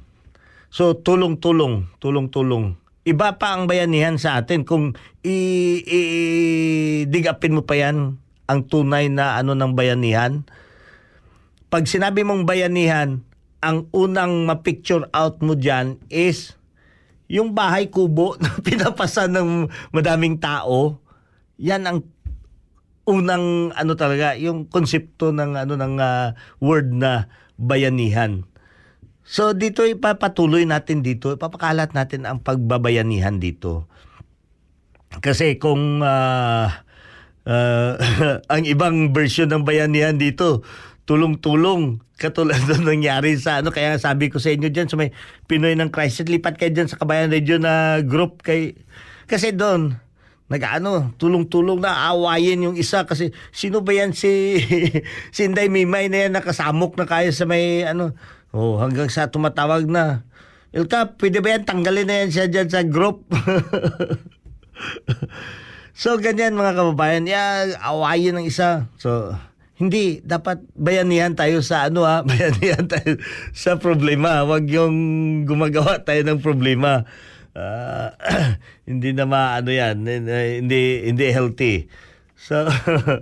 So 0.72 0.96
tulong-tulong, 0.96 2.00
tulong-tulong 2.00 2.80
iba 3.04 3.36
pa 3.36 3.56
ang 3.56 3.68
bayanihan 3.68 4.16
sa 4.16 4.40
atin 4.40 4.64
kung 4.64 4.96
i-digapin 5.24 5.92
mo 7.52 7.68
pa 7.68 7.76
yan 7.76 8.16
ang 8.48 8.60
tunay 8.68 9.12
na 9.12 9.36
ano 9.40 9.56
ng 9.56 9.76
bayanihan. 9.76 10.48
Pag 11.68 11.88
sinabi 11.88 12.24
mong 12.24 12.48
bayanihan, 12.48 13.20
ang 13.64 13.88
unang 13.96 14.44
ma-picture 14.44 15.08
out 15.16 15.40
mo 15.40 15.56
dyan 15.56 15.96
is 16.12 16.56
yung 17.32 17.56
bahay 17.56 17.88
kubo 17.88 18.36
na 18.44 18.52
pinapasa 18.60 19.28
ng 19.28 19.72
madaming 19.96 20.40
tao. 20.40 21.00
Yan 21.60 21.88
ang 21.88 22.04
unang 23.04 23.76
ano 23.76 24.00
talaga, 24.00 24.36
yung 24.40 24.68
konsepto 24.68 25.36
ng 25.36 25.60
ano 25.60 25.76
ng 25.76 25.96
uh, 26.00 26.36
word 26.64 26.92
na 26.96 27.28
bayanihan. 27.60 28.48
So 29.24 29.56
dito 29.56 29.88
ipapatuloy 29.88 30.68
natin 30.68 31.00
dito, 31.00 31.32
ipapakalat 31.32 31.96
natin 31.96 32.28
ang 32.28 32.44
pagbabayanihan 32.44 33.40
dito. 33.40 33.88
Kasi 35.24 35.56
kung 35.62 36.04
uh, 36.04 36.68
uh, 37.48 37.92
ang 38.54 38.64
ibang 38.68 39.16
version 39.16 39.48
ng 39.48 39.64
bayanihan 39.64 40.20
dito, 40.20 40.64
tulong-tulong 41.04 42.00
katulad 42.16 42.60
ng 42.72 42.84
nangyari 42.88 43.36
sa 43.36 43.60
ano 43.60 43.74
kaya 43.74 44.00
sabi 44.00 44.32
ko 44.32 44.40
sa 44.40 44.54
inyo 44.54 44.72
diyan 44.72 44.88
sa 44.88 44.96
may 44.96 45.12
Pinoy 45.48 45.76
ng 45.76 45.92
Crisis 45.92 46.28
lipat 46.32 46.56
kayo 46.56 46.72
diyan 46.72 46.88
sa 46.88 47.00
Kabayan 47.00 47.34
Radio 47.34 47.60
na 47.60 48.00
group 48.00 48.40
kay 48.40 48.80
kasi 49.28 49.52
doon 49.52 50.00
nag-ano, 50.52 51.16
tulong-tulong 51.18 51.82
na 51.82 52.14
awayin 52.14 52.62
yung 52.62 52.78
isa 52.78 53.10
kasi 53.10 53.34
sino 53.50 53.82
ba 53.82 53.96
yan 53.96 54.14
si 54.14 54.62
si 55.36 55.50
Inday 55.50 55.66
Mimay 55.72 56.14
na 56.14 56.28
yan 56.28 56.34
nakasamok 56.38 56.94
na 56.94 57.10
kaya 57.10 57.34
sa 57.34 57.50
may 57.50 57.82
ano 57.88 58.14
oh 58.56 58.80
hanggang 58.80 59.10
sa 59.10 59.28
tumatawag 59.28 59.90
na. 59.90 60.24
Ilka, 60.74 61.18
pwede 61.18 61.44
ba 61.44 61.54
yan? 61.54 61.68
Tanggalin 61.68 62.08
na 62.08 62.16
yan 62.26 62.32
siya 62.34 62.46
dyan 62.50 62.70
sa 62.70 62.82
group. 62.86 63.26
So 65.94 66.18
ganyan 66.18 66.58
mga 66.58 66.74
kababayan. 66.74 67.30
Ya 67.30 67.70
awayin 67.78 68.34
ng 68.34 68.50
isa. 68.50 68.90
So 68.98 69.38
hindi 69.78 70.26
dapat 70.26 70.66
bayanihan 70.74 71.38
tayo 71.38 71.62
sa 71.62 71.90
ano 71.90 72.06
ha? 72.06 72.24
Bayanihan 72.30 72.90
tayo 72.90 73.22
sa 73.54 73.78
problema. 73.78 74.42
Wag 74.42 74.66
yung 74.74 74.96
gumagawa 75.46 76.02
tayo 76.02 76.26
ng 76.26 76.42
problema. 76.42 77.06
Ah, 77.54 78.18
hindi 78.90 79.14
na 79.14 79.30
maano 79.30 79.70
yan. 79.70 80.02
Hindi 80.02 81.06
hindi 81.06 81.26
healthy. 81.30 81.86
So 82.34 82.66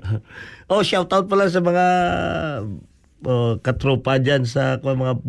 oh 0.71 0.81
shout 0.81 1.11
out 1.11 1.27
pala 1.27 1.51
sa 1.51 1.59
mga 1.59 1.85
oh, 3.25 3.57
katropa 3.61 4.17
diyan 4.17 4.43
sa 4.45 4.77
mga 4.81 5.21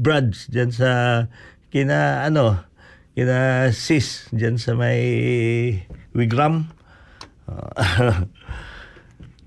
brads 0.00 0.50
diyan 0.50 0.70
sa 0.70 0.90
kina 1.68 2.24
ano 2.24 2.58
kina 3.12 3.68
sis 3.74 4.30
diyan 4.30 4.56
sa 4.56 4.78
may 4.78 5.00
Wigram 6.14 6.70
uh, 7.50 8.24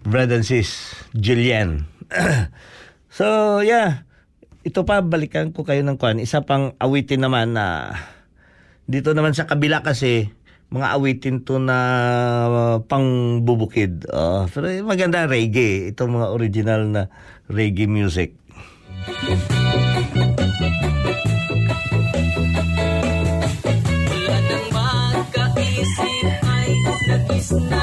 brad 0.09 0.31
and 0.31 0.45
sis 0.47 0.95
Jillian 1.15 1.87
so 3.17 3.59
yeah 3.63 4.03
ito 4.61 4.85
pa 4.85 5.01
balikan 5.01 5.49
ko 5.49 5.65
kayo 5.65 5.81
ng 5.81 5.97
kwan 5.97 6.21
isa 6.21 6.45
pang 6.45 6.77
awitin 6.77 7.25
naman 7.25 7.57
na 7.57 7.97
dito 8.85 9.15
naman 9.15 9.33
sa 9.33 9.49
kabila 9.49 9.81
kasi 9.81 10.29
mga 10.71 10.87
awitin 10.95 11.43
to 11.43 11.59
na 11.59 11.77
uh, 12.47 12.77
pangbubukid. 12.87 14.07
Uh, 14.07 14.47
pero 14.47 14.71
maganda 14.87 15.27
reggae. 15.27 15.91
Itong 15.91 16.15
mga 16.15 16.31
original 16.31 16.81
na 16.87 17.01
reggae 17.51 17.87
music. 17.87 18.31
Wala 24.07 24.37
nang 24.47 24.67
magkaisip 24.71 26.25
ay 26.47 26.71
nagisnan 27.07 27.69
ko 27.69 27.80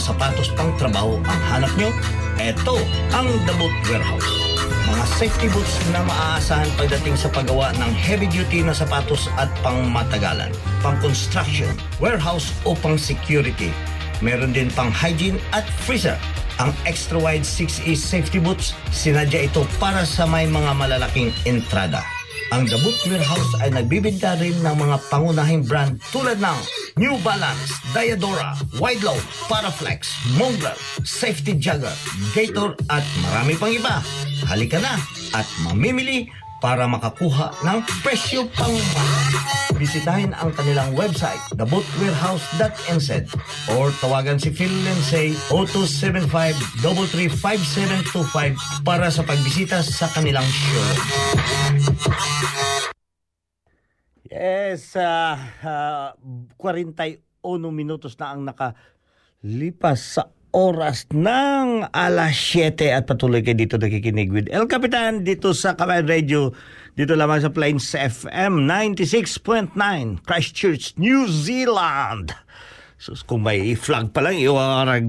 sapatos 0.00 0.48
pang 0.56 0.72
trabaho 0.80 1.20
ang 1.28 1.40
hanap 1.52 1.72
nyo? 1.76 1.92
Eto 2.40 2.80
ang 3.12 3.28
The 3.44 3.54
Boot 3.60 3.76
Warehouse. 3.84 4.24
Mga 4.88 5.04
safety 5.20 5.46
boots 5.52 5.76
na 5.92 6.00
maaasahan 6.08 6.72
pagdating 6.80 7.14
sa 7.14 7.28
paggawa 7.28 7.70
ng 7.76 7.92
heavy-duty 7.92 8.64
na 8.64 8.72
sapatos 8.72 9.28
at 9.36 9.52
pang 9.60 9.86
matagalan, 9.92 10.50
pang 10.80 10.96
construction, 11.04 11.68
warehouse 12.00 12.50
o 12.64 12.72
pang 12.72 12.96
security. 12.96 13.68
Meron 14.24 14.56
din 14.56 14.72
pang 14.72 14.88
hygiene 14.88 15.36
at 15.52 15.68
freezer. 15.84 16.16
Ang 16.58 16.72
extra 16.88 17.20
wide 17.20 17.44
6E 17.44 17.92
safety 17.94 18.40
boots, 18.40 18.72
sinadya 18.88 19.46
ito 19.48 19.68
para 19.76 20.02
sa 20.08 20.24
may 20.24 20.48
mga 20.48 20.72
malalaking 20.76 21.30
entrada. 21.44 22.00
Ang 22.50 22.66
The 22.66 22.82
Boot 22.82 22.98
Warehouse 23.06 23.52
ay 23.62 23.70
nagbibinta 23.70 24.34
rin 24.42 24.58
ng 24.58 24.74
mga 24.74 24.96
pangunahing 25.06 25.62
brand 25.62 26.02
tulad 26.10 26.42
ng 26.42 26.58
New 27.00 27.16
Balance, 27.24 27.80
Diadora, 27.96 28.52
Widelow, 28.76 29.16
Paraflex, 29.48 30.12
Montblanc, 30.36 30.76
Safety 31.00 31.56
Jagger, 31.56 31.96
Gator 32.36 32.76
at 32.92 33.00
marami 33.24 33.56
pang 33.56 33.72
iba. 33.72 34.04
Halika 34.44 34.76
na 34.84 35.00
at 35.32 35.48
mamimili 35.64 36.28
para 36.60 36.84
makakuha 36.84 37.56
ng 37.64 37.80
presyo 38.04 38.44
pang. 38.52 38.76
Bisitahin 39.80 40.36
ang 40.36 40.52
kanilang 40.52 40.92
website, 40.92 41.40
thebootwarehouse.nz 41.56 43.32
or 43.80 43.88
tawagan 44.04 44.36
si 44.36 44.52
Phil 44.52 44.68
Lindsay 44.84 45.32
0275-335-5725 46.84 48.84
para 48.84 49.08
sa 49.08 49.24
pagbisita 49.24 49.80
sa 49.80 50.04
kanilang 50.12 50.44
showroom. 50.44 51.00
Yes, 54.30 54.94
ah 54.94 55.34
ah, 55.66 56.14
41 56.54 57.18
minutos 57.74 58.14
na 58.14 58.30
ang 58.30 58.46
nakalipas 58.46 59.98
sa 59.98 60.30
oras 60.54 61.10
ng 61.10 61.90
alas 61.90 62.38
7 62.38 62.94
at 62.94 63.10
patuloy 63.10 63.42
kayo 63.42 63.58
dito 63.58 63.74
nakikinig 63.74 64.30
with 64.30 64.46
El 64.54 64.70
Capitan 64.70 65.26
dito 65.26 65.50
sa 65.50 65.74
Kabayan 65.74 66.06
Radio 66.06 66.54
dito 66.94 67.18
lamang 67.18 67.42
sa 67.42 67.50
Plains 67.50 67.90
FM 67.90 68.70
96.9 68.70 69.74
Christchurch, 70.22 70.94
New 70.94 71.26
Zealand. 71.26 72.30
So, 73.00 73.16
kung 73.24 73.48
may 73.48 73.72
flag 73.80 74.12
pa 74.12 74.20
lang, 74.20 74.36
iwarag. 74.36 75.08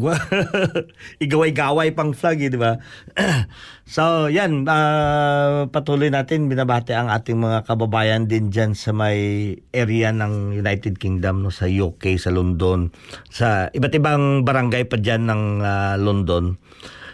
Igaway-gaway 1.28 1.92
pang 1.92 2.16
flag, 2.16 2.40
eh, 2.40 2.48
di 2.48 2.56
ba? 2.56 2.80
so, 3.84 4.32
yan. 4.32 4.64
ah, 4.72 5.68
patuloy 5.68 6.08
natin. 6.08 6.48
Binabati 6.48 6.96
ang 6.96 7.12
ating 7.12 7.36
mga 7.36 7.68
kababayan 7.68 8.32
din 8.32 8.48
dyan 8.48 8.80
sa 8.80 8.96
may 8.96 9.60
area 9.76 10.16
ng 10.16 10.56
United 10.56 11.04
Kingdom, 11.04 11.44
no, 11.44 11.52
sa 11.52 11.68
UK, 11.68 12.16
sa 12.16 12.32
London, 12.32 12.96
sa 13.28 13.68
iba't 13.76 13.92
ibang 13.92 14.48
barangay 14.48 14.88
pa 14.88 14.96
dyan 14.96 15.28
ng 15.28 15.44
ah, 15.60 16.00
London. 16.00 16.56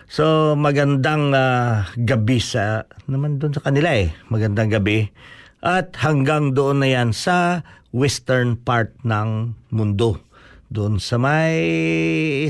So, 0.06 0.54
magandang 0.54 1.34
ah, 1.34 1.90
gabi 1.98 2.38
sa, 2.38 2.86
naman 3.10 3.42
doon 3.42 3.58
sa 3.58 3.66
kanila 3.66 3.98
eh. 3.98 4.14
Magandang 4.30 4.70
gabi. 4.70 5.10
At 5.58 5.98
hanggang 6.06 6.54
doon 6.54 6.86
na 6.86 6.90
yan 6.94 7.18
sa 7.18 7.66
western 7.90 8.62
part 8.62 8.94
ng 9.02 9.58
mundo 9.74 10.27
doon 10.68 11.00
sa 11.00 11.16
may 11.16 11.56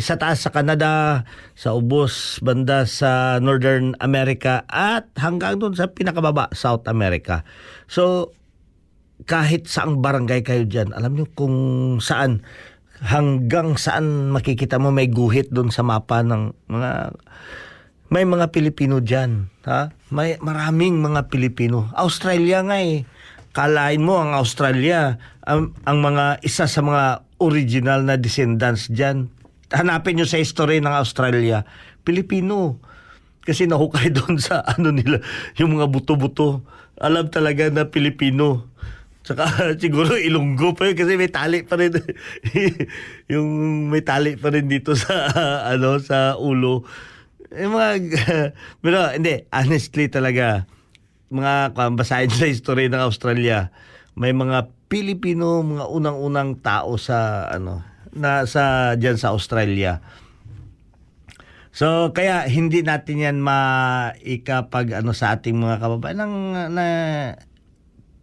sa 0.01 0.17
taas 0.17 0.41
sa 0.41 0.49
Canada, 0.49 1.21
sa 1.53 1.77
ubos 1.77 2.41
banda 2.41 2.89
sa 2.89 3.37
Northern 3.37 3.93
America 4.01 4.65
at 4.65 5.05
hanggang 5.21 5.61
doon 5.61 5.77
sa 5.77 5.93
pinakababa 5.93 6.49
South 6.57 6.89
America. 6.89 7.45
So 7.85 8.33
kahit 9.29 9.69
saang 9.69 10.01
barangay 10.01 10.41
kayo 10.45 10.65
diyan, 10.65 10.93
alam 10.93 11.17
niyo 11.17 11.29
kung 11.33 11.57
saan 12.01 12.41
hanggang 13.01 13.77
saan 13.77 14.33
makikita 14.33 14.81
mo 14.81 14.89
may 14.89 15.09
guhit 15.09 15.53
doon 15.53 15.69
sa 15.69 15.85
mapa 15.85 16.25
ng 16.25 16.53
mga 16.69 17.13
may 18.07 18.23
mga 18.23 18.55
Pilipino 18.55 19.03
diyan, 19.03 19.51
ha? 19.67 19.91
May 20.15 20.39
maraming 20.39 21.03
mga 21.03 21.27
Pilipino. 21.27 21.91
Australia 21.91 22.63
nga 22.63 22.79
eh. 22.79 23.03
Kalain 23.51 23.99
mo 23.99 24.23
ang 24.23 24.31
Australia, 24.31 25.19
ang, 25.43 25.75
ang 25.83 25.99
mga 25.99 26.39
isa 26.39 26.71
sa 26.71 26.79
mga 26.79 27.26
original 27.37 28.05
na 28.05 28.17
descendants 28.17 28.89
diyan. 28.89 29.29
Hanapin 29.73 30.17
nyo 30.17 30.25
sa 30.25 30.39
history 30.39 30.79
ng 30.79 30.93
Australia, 30.93 31.67
Pilipino. 32.01 32.79
Kasi 33.43 33.67
nahukay 33.67 34.11
doon 34.17 34.39
sa 34.41 34.63
ano 34.63 34.91
nila, 34.91 35.23
yung 35.55 35.77
mga 35.79 35.87
buto-buto. 35.87 36.63
Alam 36.97 37.29
talaga 37.29 37.69
na 37.69 37.87
Pilipino. 37.87 38.73
Tsaka 39.27 39.43
siguro 39.83 40.15
Ilonggo 40.15 40.71
pa 40.71 40.87
yun 40.87 40.95
kasi 40.95 41.19
may 41.19 41.27
tali 41.27 41.67
pa 41.67 41.75
rin. 41.75 41.91
yung 43.31 43.47
may 43.91 44.03
tali 44.03 44.39
pa 44.39 44.51
rin 44.51 44.71
dito 44.71 44.95
sa 44.95 45.27
ano 45.67 45.99
sa 45.99 46.39
ulo. 46.39 46.87
Yung 47.51 47.75
mga, 47.75 47.91
pero 48.83 49.11
hindi, 49.15 49.47
honestly 49.51 50.11
talaga, 50.11 50.67
mga 51.31 51.75
basahin 51.95 52.31
sa 52.31 52.47
history 52.47 52.87
ng 52.91 52.99
Australia, 52.99 53.71
may 54.17 54.33
mga 54.33 54.73
Pilipino, 54.89 55.61
mga 55.61 55.85
unang-unang 55.93 56.57
tao 56.65 56.97
sa 56.97 57.45
ano, 57.53 57.85
na 58.17 58.49
sa 58.49 58.97
diyan 58.97 59.17
sa 59.21 59.29
Australia. 59.29 60.01
So 61.69 62.09
kaya 62.09 62.49
hindi 62.49 62.81
natin 62.81 63.21
yan 63.21 63.37
maikapag 63.37 64.97
ano 64.97 65.13
sa 65.13 65.37
ating 65.37 65.61
mga 65.61 65.77
kababayan 65.77 66.25
ng 66.25 66.35
na 66.73 66.85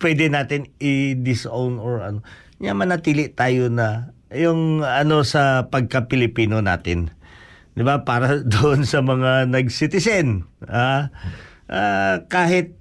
pwede 0.03 0.27
natin 0.27 0.75
i-disown 0.83 1.79
or 1.79 2.03
ano. 2.03 2.27
Nya 2.59 2.75
manatili 2.75 3.31
tayo 3.31 3.71
na 3.71 4.11
yung 4.35 4.83
ano 4.83 5.23
sa 5.23 5.71
pagka-Pilipino 5.71 6.59
natin. 6.59 7.15
'Di 7.79 7.87
ba? 7.87 8.03
Para 8.03 8.43
doon 8.59 8.83
sa 8.83 8.99
mga 8.99 9.47
nag-citizen. 9.47 10.51
Ah, 10.67 11.15
ah, 11.71 12.27
kahit 12.27 12.75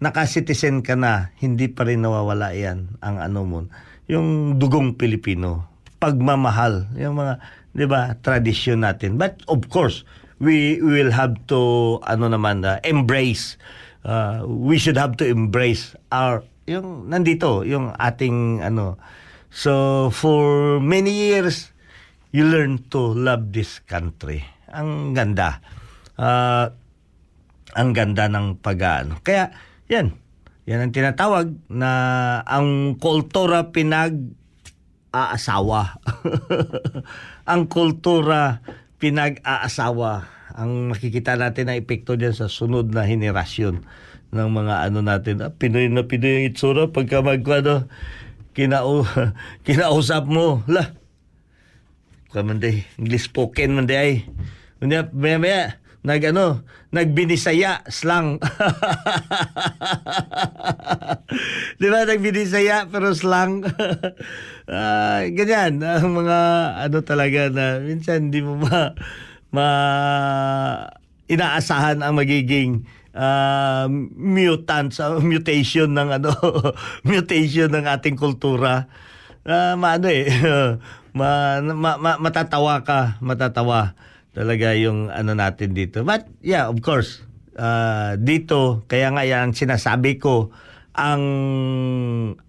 naka-citizen 0.00 0.80
ka 0.80 0.96
na, 0.96 1.30
hindi 1.38 1.68
pa 1.68 1.84
rin 1.84 2.00
nawawala 2.00 2.56
yan 2.56 2.96
ang 3.04 3.20
ano 3.20 3.40
mo. 3.44 3.58
Yung 4.08 4.56
dugong 4.56 4.96
Pilipino, 4.96 5.68
pagmamahal, 6.00 6.88
yung 6.96 7.20
mga, 7.20 7.34
di 7.76 7.86
ba, 7.86 8.16
tradisyon 8.24 8.82
natin. 8.82 9.20
But 9.20 9.44
of 9.46 9.68
course, 9.68 10.08
we, 10.40 10.80
will 10.80 11.12
have 11.12 11.36
to, 11.52 12.00
ano 12.08 12.32
naman, 12.32 12.64
uh, 12.64 12.80
embrace, 12.82 13.60
uh, 14.08 14.42
we 14.48 14.80
should 14.80 14.96
have 14.96 15.20
to 15.20 15.28
embrace 15.28 15.92
our, 16.08 16.42
yung 16.64 17.12
nandito, 17.12 17.62
yung 17.68 17.92
ating, 18.00 18.64
ano, 18.64 18.96
so 19.52 20.08
for 20.16 20.80
many 20.80 21.12
years, 21.12 21.76
you 22.32 22.48
learn 22.48 22.80
to 22.88 23.12
love 23.12 23.52
this 23.52 23.84
country. 23.84 24.48
Ang 24.72 25.12
ganda. 25.12 25.60
Uh, 26.16 26.72
ang 27.76 27.92
ganda 27.92 28.26
ng 28.26 28.58
pag-ano. 28.58 29.20
Kaya, 29.22 29.52
yan. 29.90 30.14
Yan 30.70 30.86
ang 30.86 30.94
tinatawag 30.94 31.50
na 31.66 31.90
ang 32.46 32.94
kultura 33.02 33.74
pinag 33.74 34.16
aasawa. 35.10 35.98
ang 37.50 37.66
kultura 37.66 38.62
pinag-aasawa. 39.02 40.28
Ang 40.54 40.92
makikita 40.92 41.34
natin 41.34 41.72
na 41.72 41.78
epekto 41.78 42.14
diyan 42.14 42.36
sa 42.36 42.46
sunod 42.46 42.92
na 42.92 43.08
henerasyon 43.08 43.82
ng 44.30 44.48
mga 44.50 44.74
ano 44.86 45.00
natin. 45.02 45.42
Ah, 45.42 45.50
Pinoy 45.50 45.90
na 45.90 46.06
Pinoy 46.06 46.44
ang 46.44 46.46
itsura 46.54 46.86
pagka 46.92 47.24
magkwado 47.24 47.90
kinau 48.54 49.02
kinausap 49.66 50.28
mo. 50.30 50.62
La. 50.70 50.94
Kamanday, 52.30 52.86
English 52.94 53.26
spoken 53.26 53.74
man 53.74 53.90
day. 53.90 54.22
Unya 54.78 55.10
maya 55.10 55.38
maya 55.42 55.62
nag 56.06 56.22
ano, 56.30 56.62
nagbinisaya 56.90 57.86
slang. 57.86 58.38
'Di 61.78 61.86
ba 61.86 62.06
nagbinisaya 62.06 62.90
pero 62.90 63.14
slang. 63.14 63.62
Ah, 64.70 65.26
ganyan 65.26 65.82
ang 65.82 66.14
mga 66.14 66.38
ano 66.86 67.02
talaga 67.02 67.50
na 67.50 67.82
minsan 67.82 68.30
hindi 68.30 68.38
mo 68.38 68.54
ma, 68.54 68.94
ma 69.50 69.66
inaasahan 71.26 72.06
ang 72.06 72.14
magiging 72.14 72.86
uh, 73.18 73.90
mutants, 74.14 75.02
uh, 75.02 75.18
mutation 75.18 75.90
ng 75.90 76.22
ano, 76.22 76.30
mutation 77.10 77.74
ng 77.74 77.82
ating 77.82 78.14
kultura. 78.14 78.86
Uh, 79.42 79.74
maano 79.74 80.06
eh, 80.06 80.30
ma, 81.18 81.58
ma, 81.58 81.98
ma, 81.98 82.12
matatawa 82.22 82.86
ka, 82.86 83.18
matatawa 83.18 83.98
talaga 84.30 84.74
yung 84.78 85.10
ano 85.10 85.34
natin 85.34 85.74
dito. 85.74 86.02
But 86.06 86.30
yeah, 86.42 86.70
of 86.70 86.78
course, 86.82 87.22
uh, 87.58 88.14
dito, 88.18 88.86
kaya 88.86 89.10
nga 89.10 89.26
yan 89.26 89.52
sinasabi 89.52 90.22
ko, 90.22 90.54
ang 90.94 91.24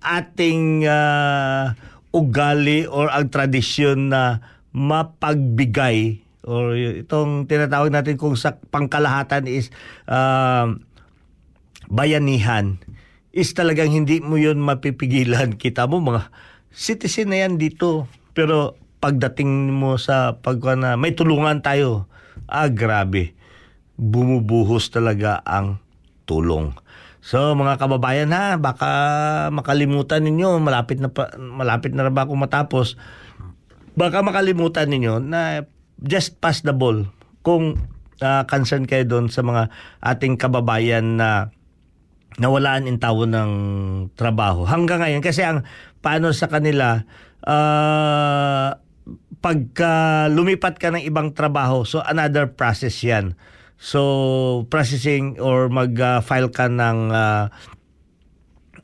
ating 0.02 0.86
uh, 0.86 1.74
ugali 2.12 2.90
or 2.90 3.08
ang 3.08 3.30
tradisyon 3.30 4.12
na 4.12 4.44
mapagbigay 4.74 6.24
or 6.42 6.74
itong 6.74 7.46
tinatawag 7.46 7.94
natin 7.94 8.18
kung 8.18 8.34
sa 8.34 8.58
pangkalahatan 8.58 9.46
is 9.46 9.70
uh, 10.10 10.74
bayanihan 11.86 12.82
is 13.32 13.56
talagang 13.56 13.94
hindi 13.94 14.20
mo 14.20 14.36
yun 14.36 14.60
mapipigilan. 14.60 15.56
Kita 15.56 15.88
mo 15.88 16.04
mga 16.04 16.28
citizen 16.74 17.32
na 17.32 17.48
yan 17.48 17.56
dito 17.56 18.10
pero 18.36 18.81
pagdating 19.02 19.74
mo 19.74 19.98
sa 19.98 20.38
pagka 20.40 20.78
na 20.78 20.94
may 20.96 21.18
tulungan 21.18 21.60
tayo, 21.66 22.06
ah 22.46 22.70
grabe, 22.70 23.34
bumubuhos 23.98 24.94
talaga 24.94 25.42
ang 25.42 25.82
tulong. 26.30 26.78
So 27.22 27.54
mga 27.54 27.78
kababayan 27.78 28.34
ha, 28.34 28.58
baka 28.58 28.90
makalimutan 29.54 30.26
ninyo, 30.26 30.58
malapit 30.62 30.98
na 31.02 31.10
pa, 31.10 31.34
malapit 31.38 31.94
na 31.94 32.10
ba 32.10 32.26
ako 32.26 32.34
matapos. 32.38 32.98
Baka 33.94 34.26
makalimutan 34.26 34.90
ninyo 34.90 35.22
na 35.22 35.66
just 36.02 36.42
pass 36.42 36.66
the 36.66 36.74
ball 36.74 37.06
kung 37.46 37.78
ah, 38.22 38.46
concern 38.50 38.90
kayo 38.90 39.06
doon 39.06 39.30
sa 39.30 39.46
mga 39.46 39.70
ating 40.02 40.38
kababayan 40.38 41.18
na 41.18 41.54
nawalaan 42.40 42.88
in 42.88 42.98
tawo 42.98 43.28
ng 43.28 43.52
trabaho. 44.16 44.64
Hanggang 44.64 45.04
ngayon, 45.04 45.22
kasi 45.22 45.44
ang 45.44 45.68
paano 46.00 46.32
sa 46.32 46.48
kanila, 46.48 47.04
ah, 47.44 48.82
pagka 49.42 50.26
lumipat 50.30 50.78
ka 50.78 50.94
ng 50.94 51.02
ibang 51.02 51.34
trabaho, 51.34 51.82
so 51.82 52.00
another 52.06 52.46
process 52.46 53.02
yan. 53.02 53.34
So, 53.82 54.70
processing 54.70 55.42
or 55.42 55.66
mag-file 55.66 56.54
ka 56.54 56.70
ng 56.70 57.10
ah, 57.10 57.50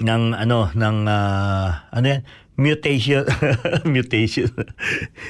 ng 0.02 0.24
ano 0.34 0.74
ng 0.74 0.98
ah, 1.06 1.86
ano 1.94 2.06
yan? 2.10 2.22
Mutation 2.58 3.22
mutation. 3.96 4.50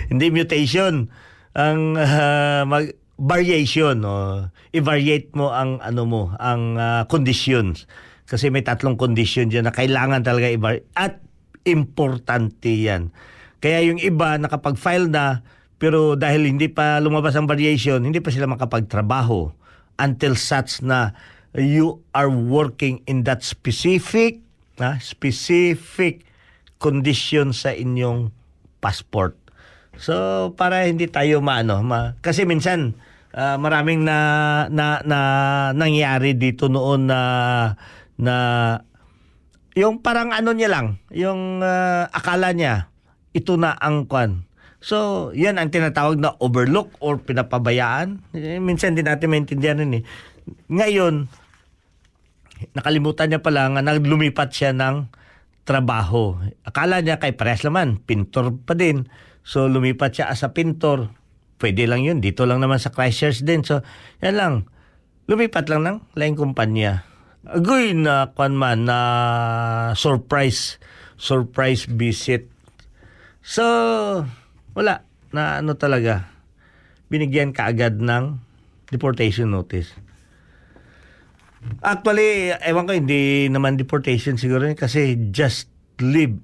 Hindi 0.08 0.32
mutation. 0.32 1.12
Ang 1.52 2.00
ah, 2.00 2.64
mag 2.64 2.96
variation 3.20 4.00
o 4.08 4.48
i-variate 4.72 5.36
mo 5.36 5.52
ang 5.52 5.84
ano 5.84 6.08
mo 6.08 6.22
ang 6.40 6.80
ah, 6.80 7.04
conditions. 7.12 7.92
Kasi 8.24 8.48
may 8.48 8.64
tatlong 8.64 8.96
condition 8.96 9.52
diyan 9.52 9.68
na 9.68 9.76
kailangan 9.76 10.24
talaga 10.24 10.48
i 10.48 10.80
at 10.96 11.20
importante 11.68 12.72
yan 12.72 13.12
kaya 13.60 13.86
yung 13.90 14.00
iba 14.02 14.38
nakapag-file 14.38 15.10
na 15.10 15.42
pero 15.78 16.18
dahil 16.18 16.50
hindi 16.50 16.70
pa 16.70 16.98
lumabas 16.98 17.38
ang 17.38 17.46
variation 17.46 18.02
hindi 18.02 18.22
pa 18.22 18.34
sila 18.34 18.50
makapagtrabaho 18.50 19.54
until 19.98 20.38
such 20.38 20.82
na 20.86 21.14
you 21.58 22.02
are 22.14 22.30
working 22.30 23.02
in 23.10 23.26
that 23.26 23.42
specific 23.42 24.42
na 24.78 25.02
specific 25.02 26.22
condition 26.78 27.50
sa 27.50 27.74
inyong 27.74 28.30
passport. 28.78 29.34
So 29.98 30.14
para 30.54 30.86
hindi 30.86 31.10
tayo 31.10 31.42
maano, 31.42 31.82
ma, 31.82 32.14
kasi 32.22 32.46
minsan 32.46 32.94
ah, 33.34 33.58
maraming 33.58 34.06
na, 34.06 34.18
na 34.70 35.02
na 35.02 35.20
nangyari 35.74 36.38
dito 36.38 36.70
noon 36.70 37.10
na 37.10 37.20
na 38.22 38.36
yung 39.74 40.02
parang 40.02 40.34
ano 40.34 40.54
niya 40.54 40.70
lang, 40.70 41.02
yung 41.10 41.66
ah, 41.66 42.06
akala 42.14 42.54
niya 42.54 42.94
ito 43.38 43.54
na 43.54 43.78
ang 43.78 44.10
kwan. 44.10 44.50
So, 44.82 45.30
yan 45.34 45.62
ang 45.62 45.70
tinatawag 45.70 46.18
na 46.18 46.34
overlook 46.42 46.98
or 47.02 47.22
pinapabayaan. 47.22 48.34
Eh, 48.34 48.58
minsan 48.58 48.98
din 48.98 49.06
natin 49.06 49.30
maintindihan 49.30 49.82
yun 49.82 50.02
eh. 50.02 50.04
Ngayon, 50.70 51.30
nakalimutan 52.74 53.30
niya 53.30 53.42
pala 53.46 53.70
nga 53.70 53.82
naglumipat 53.86 54.50
siya 54.50 54.74
ng 54.74 55.10
trabaho. 55.68 56.40
Akala 56.64 57.04
niya 57.04 57.20
kay 57.20 57.36
pares 57.36 57.68
naman, 57.68 58.00
pintor 58.00 58.56
pa 58.64 58.74
din. 58.74 59.12
So 59.44 59.68
lumipat 59.68 60.16
siya 60.16 60.32
as 60.32 60.48
a 60.48 60.56
pintor. 60.56 61.12
Pwede 61.60 61.84
lang 61.84 62.08
yun. 62.08 62.24
Dito 62.24 62.48
lang 62.48 62.64
naman 62.64 62.80
sa 62.80 62.92
Christchurch 62.92 63.44
din. 63.44 63.68
So 63.68 63.84
yan 64.24 64.40
lang. 64.40 64.54
Lumipat 65.28 65.68
lang 65.68 65.84
ng 65.84 65.98
laing 66.16 66.40
kumpanya. 66.40 67.04
Agoy 67.44 67.92
na 67.92 68.32
kwan 68.32 68.56
man 68.56 68.88
na 68.88 69.00
surprise 69.96 70.80
surprise 71.20 71.88
visit. 71.88 72.48
So 73.48 73.64
wala 74.76 75.08
na 75.32 75.64
ano 75.64 75.80
talaga. 75.80 76.28
Binigyan 77.08 77.56
kaagad 77.56 78.04
ng 78.04 78.44
deportation 78.92 79.48
notice. 79.56 79.96
Actually, 81.80 82.52
ewan 82.64 82.88
ko, 82.88 82.94
hindi 82.96 83.48
naman 83.48 83.80
deportation 83.80 84.36
siguro 84.36 84.68
kasi 84.76 85.32
just 85.32 85.72
leave. 86.00 86.38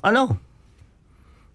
Ano? 0.00 0.40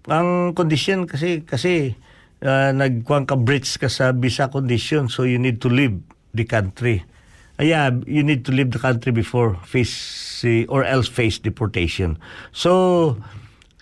Ang 0.10 0.58
condition 0.58 1.06
kasi, 1.06 1.46
kasi 1.46 1.98
uh, 2.42 2.74
nagkuhan 2.74 3.30
ka 3.30 3.38
breach 3.38 3.78
ka 3.78 3.90
sa 3.90 4.14
visa 4.14 4.50
condition 4.50 5.10
so 5.10 5.26
you 5.26 5.38
need 5.38 5.62
to 5.62 5.70
leave 5.70 6.02
the 6.34 6.46
country. 6.46 7.06
Uh, 7.60 7.66
yeah, 7.68 7.94
you 8.10 8.26
need 8.26 8.42
to 8.48 8.54
leave 8.54 8.74
the 8.74 8.82
country 8.82 9.14
before 9.14 9.58
face 9.66 10.42
or 10.70 10.82
else 10.82 11.06
face 11.06 11.38
deportation. 11.38 12.18
So, 12.50 13.18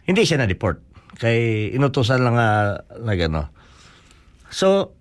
hindi 0.03 0.27
siya 0.27 0.43
na-deport. 0.43 0.88
Kay 1.19 1.71
inutosan 1.75 2.23
lang 2.23 2.39
nga 2.39 2.79
na 2.95 3.13
gano. 3.19 3.51
So, 4.49 4.95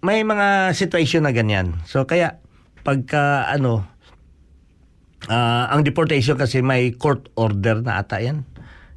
may 0.00 0.24
mga 0.24 0.72
situation 0.72 1.28
na 1.28 1.36
ganyan. 1.36 1.84
So, 1.84 2.08
kaya 2.08 2.40
pagka 2.80 3.44
ano 3.52 3.84
ah, 5.28 5.68
ang 5.68 5.84
deportation 5.84 6.40
kasi 6.40 6.64
may 6.64 6.96
court 6.96 7.28
order 7.36 7.84
na 7.84 8.00
ata 8.00 8.22
yan 8.22 8.48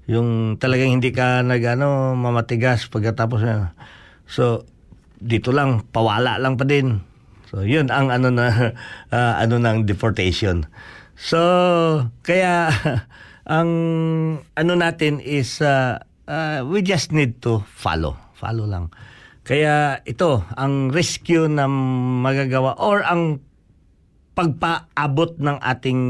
yung 0.08 0.60
talagang 0.60 1.00
hindi 1.00 1.16
ka 1.16 1.44
nag 1.44 1.64
ano 1.64 2.12
mamatigas 2.16 2.92
pagkatapos 2.92 3.40
so 4.28 4.68
dito 5.24 5.56
lang 5.56 5.88
pawala 5.96 6.36
lang 6.40 6.60
pa 6.60 6.68
din 6.68 7.00
so 7.48 7.64
yun 7.64 7.88
ang 7.88 8.12
ano 8.12 8.28
na 8.32 8.48
ah, 9.16 9.40
ano 9.40 9.60
ng 9.60 9.88
deportation 9.88 10.68
so 11.16 11.40
kaya 12.24 12.68
ang 13.48 13.70
ano 14.56 14.74
natin 14.76 15.20
is 15.24 15.60
ah, 15.64 16.04
ah, 16.28 16.64
we 16.64 16.84
just 16.84 17.12
need 17.12 17.40
to 17.44 17.64
follow. 17.68 18.16
Follow 18.36 18.68
lang. 18.68 18.92
Kaya 19.44 20.00
ito 20.08 20.40
ang 20.56 20.88
rescue 20.88 21.52
na 21.52 21.68
magagawa 21.68 22.80
or 22.80 23.04
ang 23.04 23.44
pagpaabot 24.34 25.38
ng 25.38 25.58
ating 25.62 26.02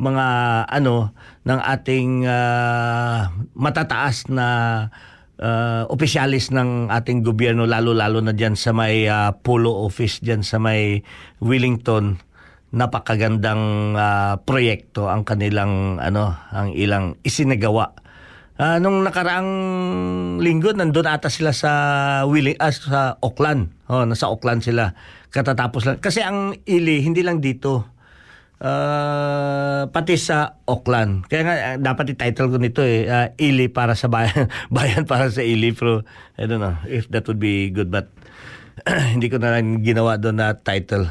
mga 0.00 0.26
ano 0.64 1.12
ng 1.44 1.60
ating 1.60 2.24
ah, 2.24 3.28
matataas 3.52 4.30
na 4.32 4.46
ah, 5.42 5.82
opisyalis 5.90 6.54
ng 6.54 6.88
ating 6.88 7.20
gobyerno 7.26 7.68
lalo-lalo 7.68 8.24
na 8.24 8.32
diyan 8.32 8.56
sa 8.56 8.72
may 8.72 9.04
ah, 9.10 9.34
polo 9.34 9.84
office 9.84 10.24
diyan 10.24 10.40
sa 10.46 10.56
may 10.56 11.04
Wellington. 11.42 12.22
Napakagandang 12.70 13.98
ah, 13.98 14.38
proyekto 14.40 15.10
ang 15.10 15.26
kanilang 15.26 15.98
ano 15.98 16.38
ang 16.54 16.70
ilang 16.72 17.18
isinagawa 17.26 17.92
Ah, 18.60 18.76
nung 18.76 19.00
nakaraang 19.00 19.48
linggo 20.44 20.76
nandun 20.76 21.08
ata 21.08 21.32
sila 21.32 21.56
sa 21.56 21.72
Willing 22.28 22.60
ah, 22.60 22.68
sa 22.68 23.16
Auckland. 23.24 23.72
Oh, 23.88 24.04
nasa 24.04 24.28
Auckland 24.28 24.60
sila. 24.60 24.92
Katatapos 25.32 25.88
lang 25.88 25.96
kasi 25.96 26.20
ang 26.20 26.52
ili 26.68 27.00
hindi 27.00 27.24
lang 27.24 27.40
dito. 27.40 27.88
Ah, 28.60 29.88
pati 29.88 30.20
sa 30.20 30.60
Auckland. 30.68 31.24
Kaya 31.24 31.42
nga 31.48 31.56
dapat 31.80 32.12
i-title 32.12 32.52
ko 32.52 32.60
nito 32.60 32.84
eh 32.84 33.08
ah, 33.08 33.32
ili 33.40 33.72
para 33.72 33.96
sa 33.96 34.12
bayan, 34.12 34.52
bayan 34.76 35.08
para 35.08 35.32
sa 35.32 35.40
ili 35.40 35.72
pero 35.72 36.04
I 36.36 36.44
don't 36.44 36.60
know 36.60 36.76
if 36.84 37.08
that 37.16 37.24
would 37.32 37.40
be 37.40 37.72
good 37.72 37.88
but 37.88 38.12
hindi 39.16 39.32
ko 39.32 39.40
na 39.40 39.56
lang 39.56 39.80
ginawa 39.80 40.20
doon 40.20 40.36
na 40.36 40.52
title. 40.52 41.08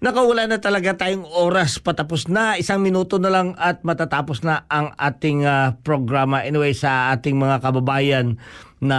Nakawala 0.00 0.48
na 0.48 0.56
talaga 0.64 0.96
tayong 0.96 1.28
oras 1.28 1.76
patapos 1.76 2.24
na. 2.24 2.56
Isang 2.56 2.80
minuto 2.80 3.20
na 3.20 3.28
lang 3.28 3.52
at 3.60 3.84
matatapos 3.84 4.40
na 4.40 4.64
ang 4.72 4.96
ating 4.96 5.44
ah, 5.44 5.76
programa. 5.84 6.40
Anyway, 6.40 6.72
sa 6.72 7.12
ating 7.12 7.36
mga 7.36 7.60
kababayan 7.60 8.40
na 8.80 8.98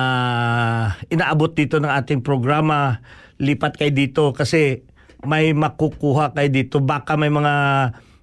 inaabot 1.09 1.57
dito 1.57 1.81
ng 1.81 1.89
ating 1.89 2.21
programa, 2.21 3.01
lipat 3.41 3.81
kayo 3.81 3.89
dito 3.89 4.29
kasi 4.29 4.85
may 5.25 5.57
makukuha 5.57 6.37
kayo 6.37 6.49
dito. 6.53 6.77
Baka 6.85 7.17
may 7.17 7.33
mga 7.33 7.53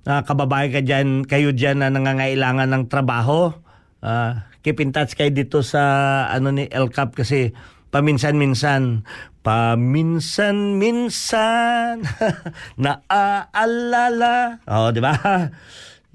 ah, 0.07 0.23
kababayan 0.23 0.71
ka 0.71 0.79
dyan, 0.79 1.27
kayo 1.27 1.51
dyan 1.51 1.83
na 1.83 1.91
nangangailangan 1.91 2.71
ng 2.71 2.85
trabaho. 2.87 3.59
Ah, 3.99 4.47
keep 4.63 4.79
in 4.79 4.95
touch 4.95 5.19
kayo 5.19 5.35
dito 5.35 5.67
sa 5.67 5.83
ano 6.31 6.55
ni 6.55 6.71
LCAP 6.71 7.27
kasi 7.27 7.51
paminsan-minsan 7.91 9.03
paminsan-minsan 9.49 12.05
naaalala. 12.85 14.61
Oh 14.69 14.93
di 14.93 15.01
ba? 15.01 15.17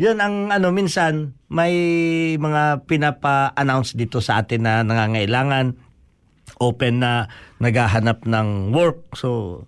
Yun 0.04 0.22
ang 0.22 0.54
ano 0.54 0.70
minsan 0.70 1.34
may 1.50 1.74
mga 2.38 2.86
pinapa-announce 2.86 3.98
dito 3.98 4.22
sa 4.22 4.46
atin 4.46 4.70
na 4.70 4.86
nangangailangan 4.86 5.74
open 6.62 7.02
na 7.02 7.26
naghahanap 7.58 8.30
ng 8.30 8.70
work. 8.70 9.18
So 9.18 9.66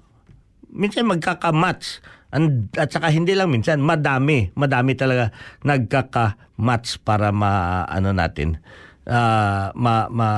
minsan 0.70 1.10
magkaka-match. 1.10 2.06
And, 2.36 2.68
at 2.78 2.92
saka 2.94 3.10
hindi 3.10 3.34
lang 3.34 3.50
minsan, 3.50 3.82
madami, 3.82 4.54
madami 4.54 4.94
talaga 4.94 5.34
nagkaka-match 5.66 7.02
para 7.02 7.34
ma 7.34 7.82
ano 7.90 8.14
natin. 8.14 8.62
ah, 9.06 9.70
ma, 9.78 10.10
ma 10.10 10.30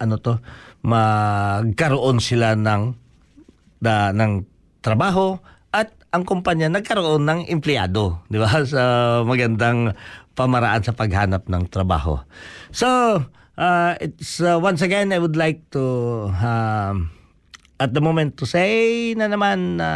ano 0.00 0.16
to, 0.20 0.40
magkaroon 0.88 2.18
sila 2.18 2.56
ng 2.56 2.96
da, 3.84 4.10
ng 4.16 4.48
trabaho 4.80 5.36
at 5.68 5.92
ang 6.08 6.24
kumpanya 6.24 6.72
nagkaroon 6.72 7.28
ng 7.28 7.40
empleyado, 7.52 8.24
di 8.32 8.40
ba? 8.40 8.48
Sa 8.64 8.82
magandang 9.28 9.92
pamaraan 10.32 10.86
sa 10.86 10.94
paghanap 10.94 11.50
ng 11.50 11.66
trabaho. 11.66 12.22
So, 12.70 12.86
uh, 13.58 13.92
it's 13.98 14.38
uh, 14.38 14.54
once 14.62 14.86
again 14.86 15.10
I 15.10 15.18
would 15.18 15.34
like 15.34 15.66
to 15.74 15.82
um, 16.30 17.10
at 17.82 17.90
the 17.90 17.98
moment 17.98 18.38
to 18.38 18.46
say 18.46 19.12
na 19.18 19.26
naman 19.26 19.82
na 19.82 19.90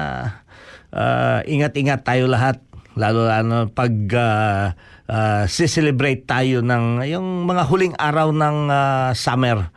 uh, 0.90 1.46
ingat-ingat 1.46 2.02
tayo 2.02 2.26
lahat 2.26 2.58
lalo 2.98 3.30
lalo 3.30 3.70
pag 3.70 3.94
uh, 4.12 4.74
uh, 5.06 5.42
celebrate 5.48 6.26
tayo 6.28 6.60
ng 6.60 7.06
yung 7.06 7.46
mga 7.46 7.62
huling 7.70 7.94
araw 7.96 8.34
ng 8.34 8.56
uh, 8.68 9.10
summer. 9.14 9.70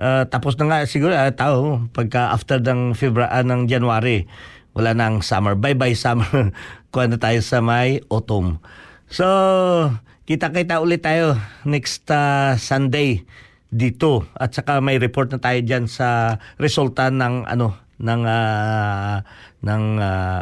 Uh, 0.00 0.24
tapos 0.32 0.56
na 0.56 0.64
nga 0.64 0.78
siguro 0.88 1.12
uh, 1.12 1.28
tao 1.28 1.84
pagka 1.92 2.32
after 2.32 2.56
ng 2.56 2.96
February 2.96 3.28
uh, 3.28 3.44
ng 3.44 3.68
January 3.68 4.24
wala 4.72 4.96
nang 4.96 5.20
summer. 5.20 5.58
Bye-bye 5.58 5.92
summer. 5.92 6.56
Kuha 6.94 7.04
na 7.04 7.20
tayo 7.20 7.44
sa 7.44 7.60
may 7.60 8.00
autumn. 8.08 8.62
So, 9.10 9.26
kita-kita 10.24 10.78
ulit 10.78 11.02
tayo 11.02 11.36
next 11.66 12.06
uh, 12.08 12.54
Sunday 12.56 13.26
dito 13.70 14.26
at 14.34 14.50
saka 14.50 14.82
may 14.82 14.98
report 14.98 15.30
na 15.30 15.38
tayo 15.38 15.62
diyan 15.62 15.86
sa 15.86 16.38
resulta 16.58 17.10
ng 17.10 17.46
ano 17.46 17.78
ng 18.02 18.22
uh, 18.26 19.22
ng 19.62 19.84
uh, 20.00 20.40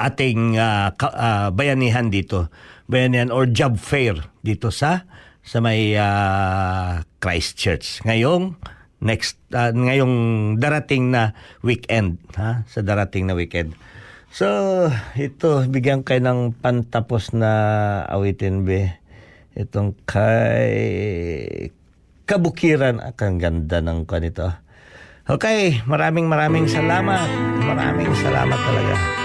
ating 0.00 0.56
uh, 0.60 0.92
ka, 0.96 1.08
uh, 1.12 1.48
bayanihan 1.48 2.12
dito 2.12 2.52
bayanihan 2.88 3.32
or 3.32 3.48
job 3.48 3.80
fair 3.80 4.16
dito 4.44 4.68
sa 4.68 5.08
sa 5.44 5.58
may 5.64 5.96
uh, 5.96 7.02
Christchurch 7.18 8.04
ngayong 8.04 8.56
next 9.00 9.40
uh, 9.56 9.72
ngayong 9.72 10.14
darating 10.60 11.12
na 11.12 11.32
weekend 11.64 12.20
ha? 12.36 12.64
Sa 12.68 12.84
darating 12.84 13.28
na 13.28 13.34
weekend. 13.34 13.74
So 14.30 14.46
ito 15.18 15.64
bigyan 15.66 16.06
kayo 16.06 16.22
ng 16.22 16.54
pantapos 16.60 17.32
na 17.34 17.52
awitin 18.06 18.62
be. 18.68 18.94
Itong 19.58 19.98
kay 20.06 21.74
kabukiran. 22.28 23.02
Ah, 23.02 23.12
ang 23.18 23.42
ganda 23.42 23.82
ng 23.82 24.06
kanito 24.06 24.54
okay 25.30 25.82
maraming 25.86 26.26
maraming 26.26 26.66
salamat. 26.66 27.26
Maraming 27.62 28.10
salamat 28.18 28.58
talaga 28.58 29.19